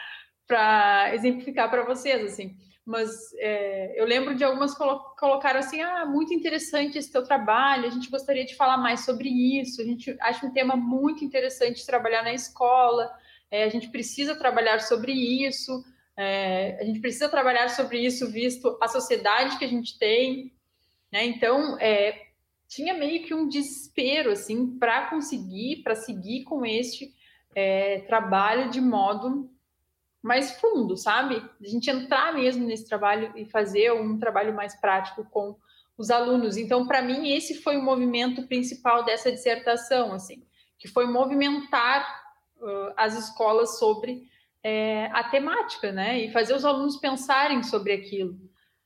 [0.46, 2.56] para exemplificar para vocês, assim.
[2.86, 7.86] Mas é, eu lembro de algumas colo colocaram assim: ah, muito interessante esse teu trabalho.
[7.86, 9.82] A gente gostaria de falar mais sobre isso.
[9.82, 13.10] A gente acha um tema muito interessante trabalhar na escola.
[13.50, 15.84] É, a gente precisa trabalhar sobre isso.
[16.16, 20.52] É, a gente precisa trabalhar sobre isso, visto a sociedade que a gente tem.
[21.12, 21.24] Né?
[21.24, 22.25] Então, é,
[22.68, 27.14] tinha meio que um desespero assim para conseguir, para seguir com este
[27.54, 29.50] é, trabalho de modo
[30.22, 31.36] mais fundo, sabe?
[31.36, 35.56] A gente entrar mesmo nesse trabalho e fazer um trabalho mais prático com
[35.96, 36.56] os alunos.
[36.56, 40.42] Então, para mim, esse foi o movimento principal dessa dissertação, assim,
[40.78, 42.04] que foi movimentar
[42.60, 44.28] uh, as escolas sobre
[44.62, 46.18] é, a temática, né?
[46.18, 48.36] E fazer os alunos pensarem sobre aquilo,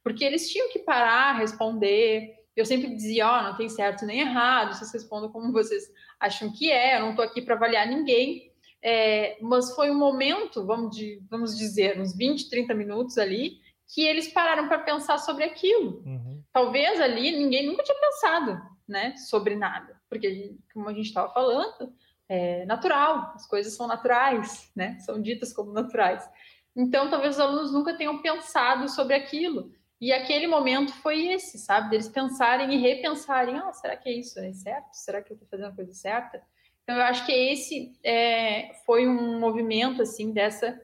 [0.04, 4.20] porque eles tinham que parar, responder, eu sempre dizia, ó, oh, não tem certo nem
[4.20, 8.50] errado, vocês respondam como vocês acham que é, eu não estou aqui para avaliar ninguém.
[8.82, 13.58] É, mas foi um momento, vamos, de, vamos dizer, uns 20, 30 minutos ali,
[13.94, 16.02] que eles pararam para pensar sobre aquilo.
[16.06, 16.42] Uhum.
[16.52, 21.92] Talvez ali ninguém nunca tinha pensado né, sobre nada, porque, como a gente estava falando,
[22.28, 26.28] é natural, as coisas são naturais, né, são ditas como naturais.
[26.74, 29.72] Então, talvez os alunos nunca tenham pensado sobre aquilo.
[30.00, 31.90] E aquele momento foi esse, sabe?
[31.90, 34.38] Deles pensarem e repensarem: ah, será que é isso?
[34.40, 34.94] É certo?
[34.94, 36.42] Será que eu estou fazendo a coisa certa?
[36.82, 40.80] Então, eu acho que esse é, foi um movimento, assim, dessa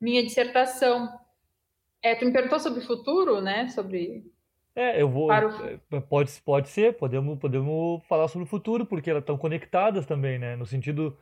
[0.00, 1.12] minha dissertação.
[2.00, 3.68] É, tu me perguntou sobre o futuro, né?
[3.68, 4.24] Sobre.
[4.74, 5.28] É, eu vou.
[5.28, 5.32] O...
[5.32, 10.38] É, pode, pode ser, podemos, podemos falar sobre o futuro, porque elas estão conectadas também,
[10.38, 10.54] né?
[10.54, 11.18] No sentido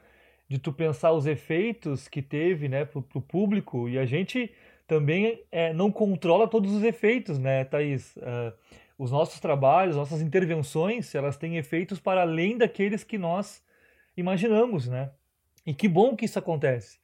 [0.49, 4.51] de tu pensar os efeitos que teve, né, para o público, e a gente
[4.89, 8.17] também é, não controla todos os efeitos, né, Thaís?
[8.17, 8.53] Uh,
[8.99, 13.63] os nossos trabalhos, nossas intervenções, elas têm efeitos para além daqueles que nós
[14.17, 15.11] imaginamos, né?
[15.65, 16.99] E que bom que isso acontece.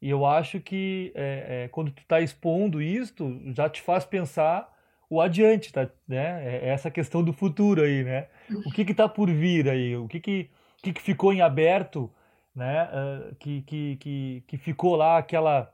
[0.00, 4.72] E eu acho que é, é, quando tu está expondo isto, já te faz pensar
[5.10, 5.90] o adiante, tá?
[6.06, 6.46] Né?
[6.46, 8.28] É, é essa questão do futuro aí, né?
[8.64, 9.96] O que está por vir aí?
[9.96, 10.50] O que, que,
[10.82, 12.10] que, que ficou em aberto,
[12.54, 12.84] né?
[12.84, 15.73] Uh, que, que, que, que ficou lá aquela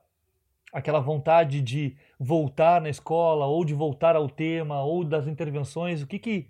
[0.72, 6.02] aquela vontade de voltar na escola ou de voltar ao tema ou das intervenções?
[6.02, 6.48] O que que,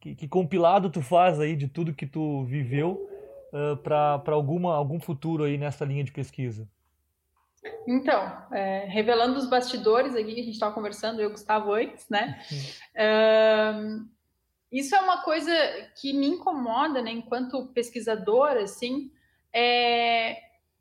[0.00, 3.08] que, que compilado tu faz aí de tudo que tu viveu
[3.52, 6.68] uh, para alguma algum futuro aí nessa linha de pesquisa?
[7.86, 11.72] Então, é, revelando os bastidores aqui que a gente estava conversando, eu e o Gustavo
[11.72, 12.38] antes, né?
[12.94, 14.06] Uh,
[14.70, 15.52] isso é uma coisa
[15.98, 17.10] que me incomoda, né?
[17.10, 19.10] Enquanto pesquisadora, assim,
[19.52, 20.36] é,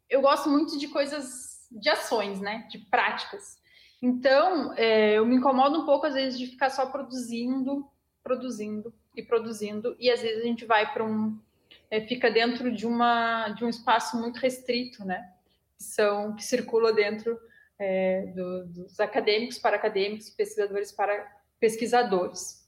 [0.10, 2.68] eu gosto muito de coisas de ações, né?
[2.70, 3.62] De práticas.
[4.02, 7.88] Então, é, eu me incomodo um pouco, às vezes, de ficar só produzindo,
[8.22, 11.40] produzindo e produzindo, e às vezes a gente vai para um.
[11.90, 15.32] É, fica dentro de, uma, de um espaço muito restrito, né?
[15.78, 17.40] Que, são, que circula dentro
[17.80, 21.26] é, do, dos acadêmicos para acadêmicos, pesquisadores para
[21.60, 22.68] pesquisadores.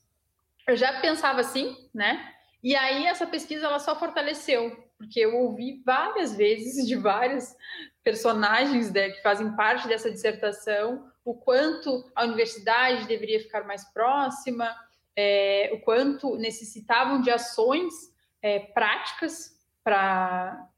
[0.67, 2.33] Eu já pensava assim, né?
[2.63, 7.55] E aí essa pesquisa ela só fortaleceu, porque eu ouvi várias vezes de vários
[8.03, 14.73] personagens né, que fazem parte dessa dissertação, o quanto a universidade deveria ficar mais próxima,
[15.15, 17.93] é, o quanto necessitavam de ações
[18.41, 20.69] é, práticas para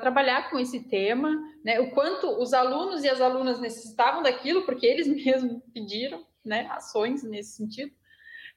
[0.00, 1.80] trabalhar com esse tema, né?
[1.80, 6.66] O quanto os alunos e as alunas necessitavam daquilo, porque eles mesmos pediram, né?
[6.70, 7.92] Ações nesse sentido.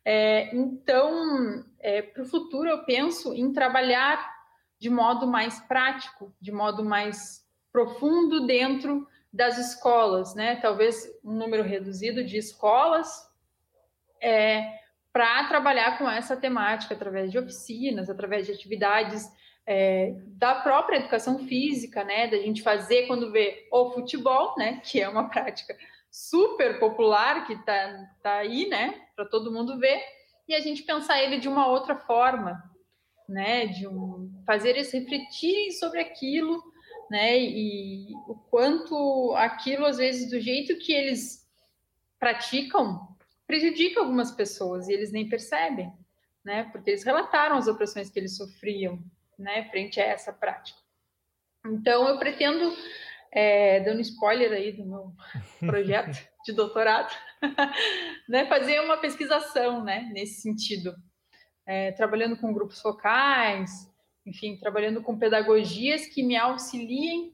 [0.06, 4.37] É, então, é, para o futuro, eu penso em trabalhar
[4.80, 10.56] de modo mais prático, de modo mais profundo dentro das escolas, né?
[10.58, 13.28] Talvez um número reduzido de escolas
[14.22, 14.80] é,
[15.12, 19.26] para trabalhar com essa temática através de oficinas, através de atividades
[19.66, 22.28] é, da própria educação física, né?
[22.28, 24.82] Da gente fazer quando vê o futebol, né?
[24.86, 25.78] Que é uma prática
[26.10, 29.02] super popular que tá, tá aí, né?
[29.16, 30.02] Para todo mundo ver
[30.48, 32.64] e a gente pensar ele de uma outra forma,
[33.28, 33.66] né?
[33.68, 36.64] De um, fazer eles refletirem sobre aquilo,
[37.10, 37.38] né?
[37.38, 41.46] E o quanto aquilo, às vezes, do jeito que eles
[42.20, 43.08] praticam,
[43.46, 45.92] prejudica algumas pessoas e eles nem percebem,
[46.44, 46.64] né?
[46.72, 49.00] Porque eles relataram as opressões que eles sofriam,
[49.38, 49.70] né?
[49.70, 50.80] Frente a essa prática.
[51.66, 52.74] Então, eu pretendo,
[53.32, 55.12] é, dando spoiler aí do meu
[55.60, 57.14] projeto de doutorado,
[58.30, 58.46] né?
[58.46, 60.10] Fazer uma pesquisação, né?
[60.14, 60.96] Nesse sentido
[61.68, 63.94] é, trabalhando com grupos focais,
[64.26, 67.34] enfim, trabalhando com pedagogias que me auxiliem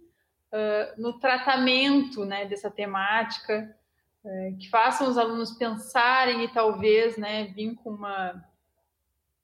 [0.52, 3.76] uh, no tratamento né, dessa temática,
[4.24, 8.44] uh, que façam os alunos pensarem e talvez né, vir com uma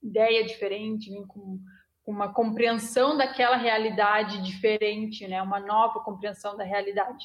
[0.02, 1.60] ideia diferente, vir com,
[2.06, 7.24] uma compreensão daquela realidade diferente, né, uma nova compreensão da realidade.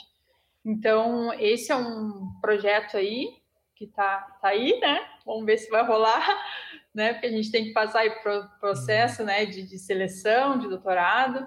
[0.63, 3.35] Então, esse é um projeto aí
[3.75, 5.01] que está tá aí, né?
[5.25, 6.23] Vamos ver se vai rolar
[6.95, 7.13] né?
[7.13, 11.47] Porque a gente tem que passar pro processo, né, de, de seleção, de doutorado,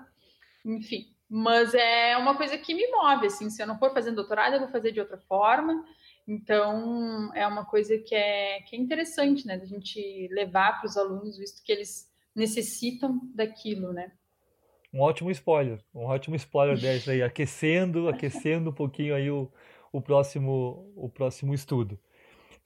[0.65, 1.07] enfim.
[1.29, 4.59] Mas é uma coisa que me move, assim, se eu não for fazendo doutorado, eu
[4.59, 5.85] vou fazer de outra forma.
[6.27, 11.37] Então, é uma coisa que é, que é interessante, né, gente levar para os alunos,
[11.37, 14.11] visto que eles necessitam daquilo, né.
[14.93, 19.51] Um ótimo spoiler, um ótimo spoiler dessa aí, aquecendo, aquecendo um pouquinho aí o,
[19.91, 21.99] o próximo, o próximo estudo.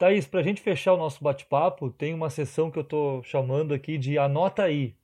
[0.02, 3.72] Thaís, para a gente fechar o nosso bate-papo, tem uma sessão que eu estou chamando
[3.72, 4.96] aqui de Anota aí.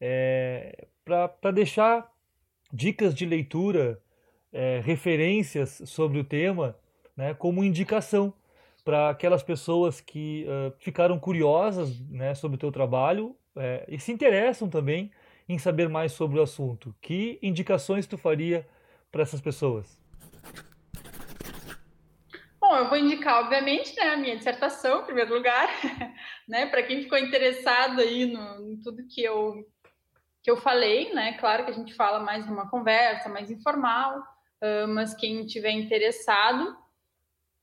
[0.00, 2.10] É, para deixar
[2.72, 4.00] dicas de leitura,
[4.50, 6.74] é, referências sobre o tema,
[7.14, 8.32] né, como indicação
[8.82, 14.12] para aquelas pessoas que uh, ficaram curiosas né, sobre o teu trabalho é, e se
[14.12, 15.10] interessam também
[15.46, 16.94] em saber mais sobre o assunto.
[17.02, 18.66] Que indicações tu faria
[19.12, 20.05] para essas pessoas?
[22.68, 25.68] Bom, eu vou indicar, obviamente, né, a minha dissertação, em primeiro lugar,
[26.48, 29.64] né, para quem ficou interessado aí no, em tudo que eu,
[30.42, 34.88] que eu falei, né, claro que a gente fala mais numa conversa, mais informal, uh,
[34.88, 36.76] mas quem tiver interessado,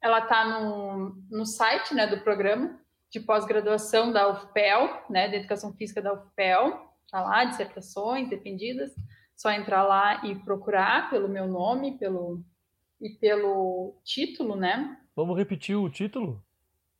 [0.02, 2.80] ela está no, no site, né, do programa
[3.10, 6.80] de pós-graduação da UFPEL, né, Educação Física da UFPEL,
[7.12, 8.96] tá lá, dissertações defendidas,
[9.36, 12.42] só entrar lá e procurar pelo meu nome, pelo
[13.04, 14.98] e pelo título, né?
[15.14, 16.42] Vamos repetir o título?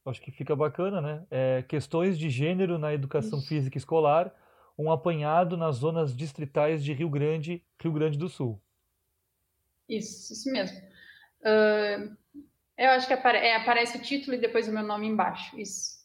[0.06, 1.26] Acho que fica bacana, né?
[1.32, 3.48] É Questões de Gênero na Educação isso.
[3.48, 4.36] Física Escolar,
[4.78, 8.62] um apanhado nas zonas distritais de Rio Grande, Rio Grande do Sul.
[9.88, 10.78] Isso, isso mesmo.
[11.40, 12.18] Uh,
[12.78, 15.58] eu acho que apare é, aparece o título e depois o meu nome embaixo.
[15.58, 16.04] Isso.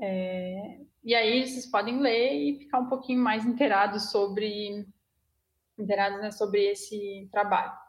[0.00, 4.86] É, e aí vocês podem ler e ficar um pouquinho mais inteirados sobre,
[5.78, 7.85] inteirados, né, sobre esse trabalho.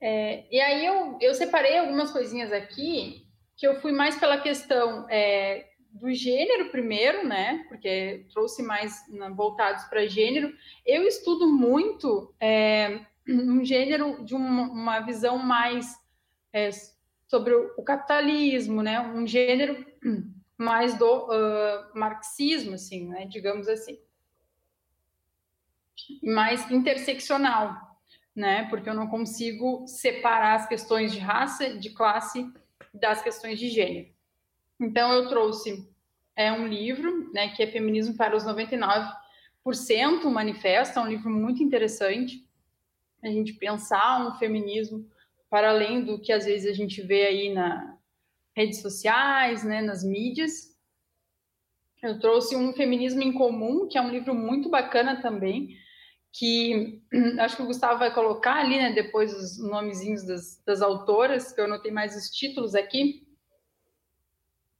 [0.00, 3.26] É, e aí eu, eu separei algumas coisinhas aqui
[3.56, 7.64] que eu fui mais pela questão é, do gênero primeiro, né?
[7.68, 10.52] Porque trouxe mais né, voltados para gênero.
[10.84, 15.96] Eu estudo muito é, um gênero de uma, uma visão mais
[16.52, 16.70] é,
[17.26, 19.00] sobre o, capitalismo, né?
[19.00, 19.86] Um gênero
[20.58, 23.26] mais do uh, marxismo, assim, né?
[23.26, 23.98] Digamos assim,
[26.22, 27.85] mais interseccional
[28.36, 28.68] né?
[28.68, 32.46] Porque eu não consigo separar as questões de raça, de classe
[32.92, 34.08] das questões de gênero.
[34.78, 35.88] Então eu trouxe
[36.36, 41.30] é um livro, né, que é Feminismo para os 99%, um manifesto, é um livro
[41.30, 42.46] muito interessante.
[43.22, 45.08] A gente pensar um feminismo
[45.48, 47.96] para além do que às vezes a gente vê aí na
[48.54, 50.76] redes sociais, né, nas mídias.
[52.02, 55.76] Eu trouxe um Feminismo em Comum, que é um livro muito bacana também,
[56.38, 57.02] que
[57.40, 61.60] acho que o Gustavo vai colocar ali, né, depois os nomezinhos das, das autoras, que
[61.60, 63.26] eu não tenho mais os títulos aqui,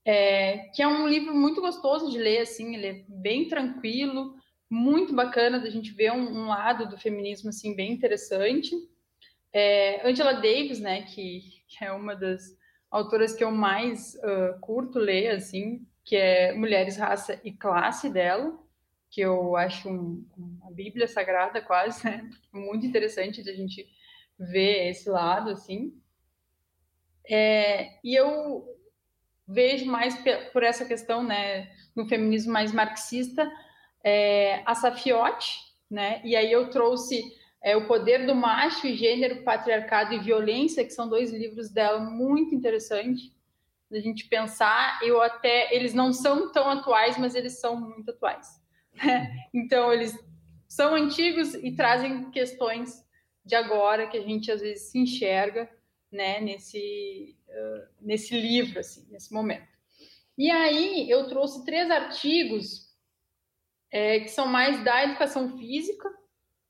[0.04, 4.36] é, que é um livro muito gostoso de ler, assim, ele é bem tranquilo,
[4.68, 8.72] muito bacana da gente ver um, um lado do feminismo, assim, bem interessante.
[9.52, 12.56] É, Angela Davis, né, que, que, é uma das
[12.90, 18.56] autoras que eu mais uh, curto ler, assim, que é Mulheres, Raça e Classe dela,
[19.16, 22.30] que eu acho um, uma Bíblia sagrada quase, né?
[22.52, 23.88] Muito interessante de a gente
[24.38, 25.98] ver esse lado, assim.
[27.26, 28.68] É, e eu
[29.48, 30.14] vejo mais
[30.52, 33.50] por essa questão, né, no feminismo mais marxista,
[34.04, 35.60] é, a Safiotti,
[35.90, 37.24] né, e aí eu trouxe
[37.62, 42.00] é, O Poder do Macho e Gênero, Patriarcado e Violência, que são dois livros dela
[42.00, 43.32] muito interessantes,
[43.90, 48.65] da gente pensar, eu até, eles não são tão atuais, mas eles são muito atuais.
[49.52, 50.16] então, eles
[50.68, 53.04] são antigos e trazem questões
[53.44, 55.70] de agora que a gente às vezes se enxerga,
[56.10, 59.68] né, nesse, uh, nesse livro, assim, nesse momento.
[60.36, 62.86] E aí, eu trouxe três artigos
[63.90, 66.08] é, que são mais da educação física,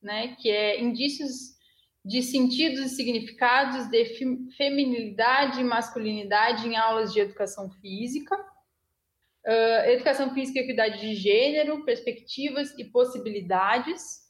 [0.02, 1.56] né, que é indícios
[2.04, 4.04] de sentidos e significados de
[4.56, 8.36] feminilidade e masculinidade em aulas de educação física,
[9.46, 14.26] uh, educação física e equidade de gênero, perspectivas e possibilidades,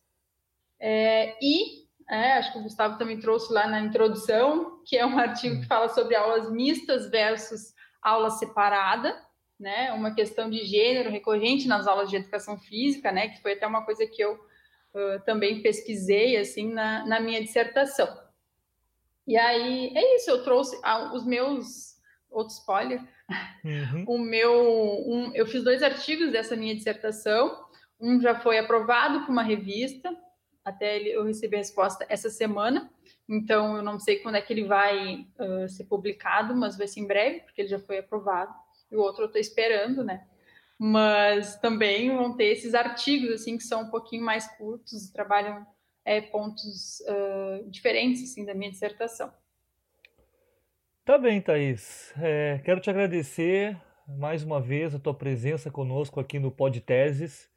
[0.81, 5.19] é, e é, acho que o Gustavo também trouxe lá na introdução, que é um
[5.19, 9.21] artigo que fala sobre aulas mistas versus aula separada,
[9.59, 9.93] né?
[9.93, 13.29] Uma questão de gênero recorrente nas aulas de educação física, né?
[13.29, 18.07] Que foi até uma coisa que eu uh, também pesquisei assim na, na, minha dissertação.
[19.27, 20.79] E aí é isso, eu trouxe
[21.12, 21.95] os meus
[22.31, 23.01] outro spoiler,
[23.64, 24.05] uhum.
[24.07, 24.53] o meu,
[25.07, 27.64] um, eu fiz dois artigos dessa minha dissertação.
[28.01, 30.14] Um já foi aprovado por uma revista,
[30.64, 32.91] até eu recebi a resposta essa semana.
[33.29, 37.01] Então, eu não sei quando é que ele vai uh, ser publicado, mas vai ser
[37.01, 38.55] em breve, porque ele já foi aprovado.
[38.91, 40.27] E o outro eu estou esperando, né?
[40.79, 45.66] mas também vão ter esses artigos assim que são um pouquinho mais curtos, trabalham
[46.05, 49.33] é, pontos uh, diferentes assim da minha dissertação.
[51.07, 52.13] Tá bem, Thaís.
[52.21, 53.77] É, quero te agradecer
[54.09, 57.49] mais uma vez a tua presença conosco aqui no Podteses,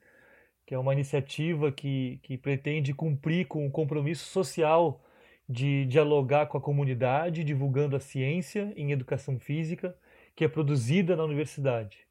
[0.67, 5.03] que é uma iniciativa que, que pretende cumprir com o compromisso social
[5.49, 9.97] de dialogar com a comunidade, divulgando a ciência em educação física,
[10.35, 12.05] que é produzida na universidade.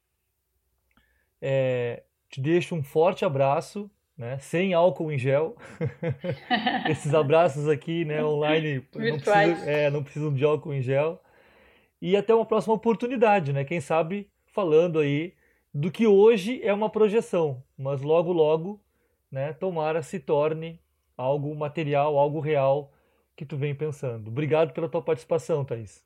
[1.41, 5.55] É, te deixo um forte abraço, né, sem álcool em gel.
[6.89, 11.21] Esses abraços aqui né, online não precisam, é, não precisam de álcool em gel.
[12.01, 13.63] E até uma próxima oportunidade, né?
[13.63, 15.33] Quem sabe falando aí
[15.73, 18.81] do que hoje é uma projeção, mas logo, logo,
[19.31, 20.81] né, tomara se torne
[21.15, 22.91] algo material, algo real
[23.35, 24.29] que tu vem pensando.
[24.29, 26.03] Obrigado pela tua participação, Thaís.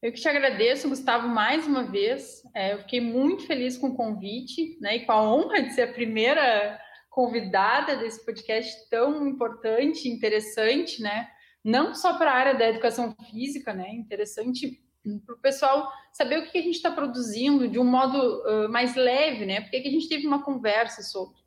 [0.00, 2.42] Eu que te agradeço, Gustavo, mais uma vez.
[2.54, 5.82] É, eu fiquei muito feliz com o convite né, e com a honra de ser
[5.82, 6.78] a primeira
[7.10, 11.28] convidada desse podcast tão importante, interessante, né?
[11.64, 13.88] Não só para a área da educação física, né?
[13.90, 14.84] Interessante
[15.24, 18.94] para o pessoal saber o que a gente está produzindo de um modo uh, mais
[18.94, 19.60] leve, né?
[19.60, 21.38] Porque a gente teve uma conversa sobre.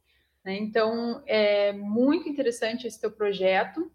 [0.43, 0.57] Né?
[0.57, 3.91] Então, é muito interessante esse teu projeto.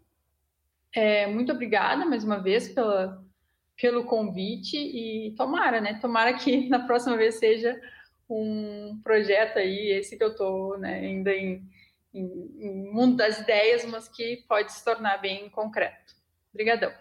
[0.93, 3.23] É, muito obrigada mais uma vez pela,
[3.79, 5.99] pelo convite e tomara, né?
[5.99, 7.79] Tomara que na próxima vez seja
[8.29, 11.63] um projeto aí, esse que eu estou né, ainda em,
[12.13, 12.25] em,
[12.57, 16.12] em mundo das ideias, mas que pode se tornar bem concreto.
[16.53, 16.91] Obrigadão.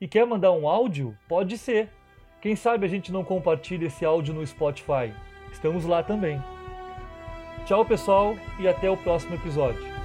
[0.00, 1.16] e quer mandar um áudio?
[1.28, 1.88] Pode ser.
[2.40, 5.14] Quem sabe a gente não compartilha esse áudio no Spotify.
[5.52, 6.42] Estamos lá também.
[7.66, 9.99] Tchau, pessoal, e até o próximo episódio.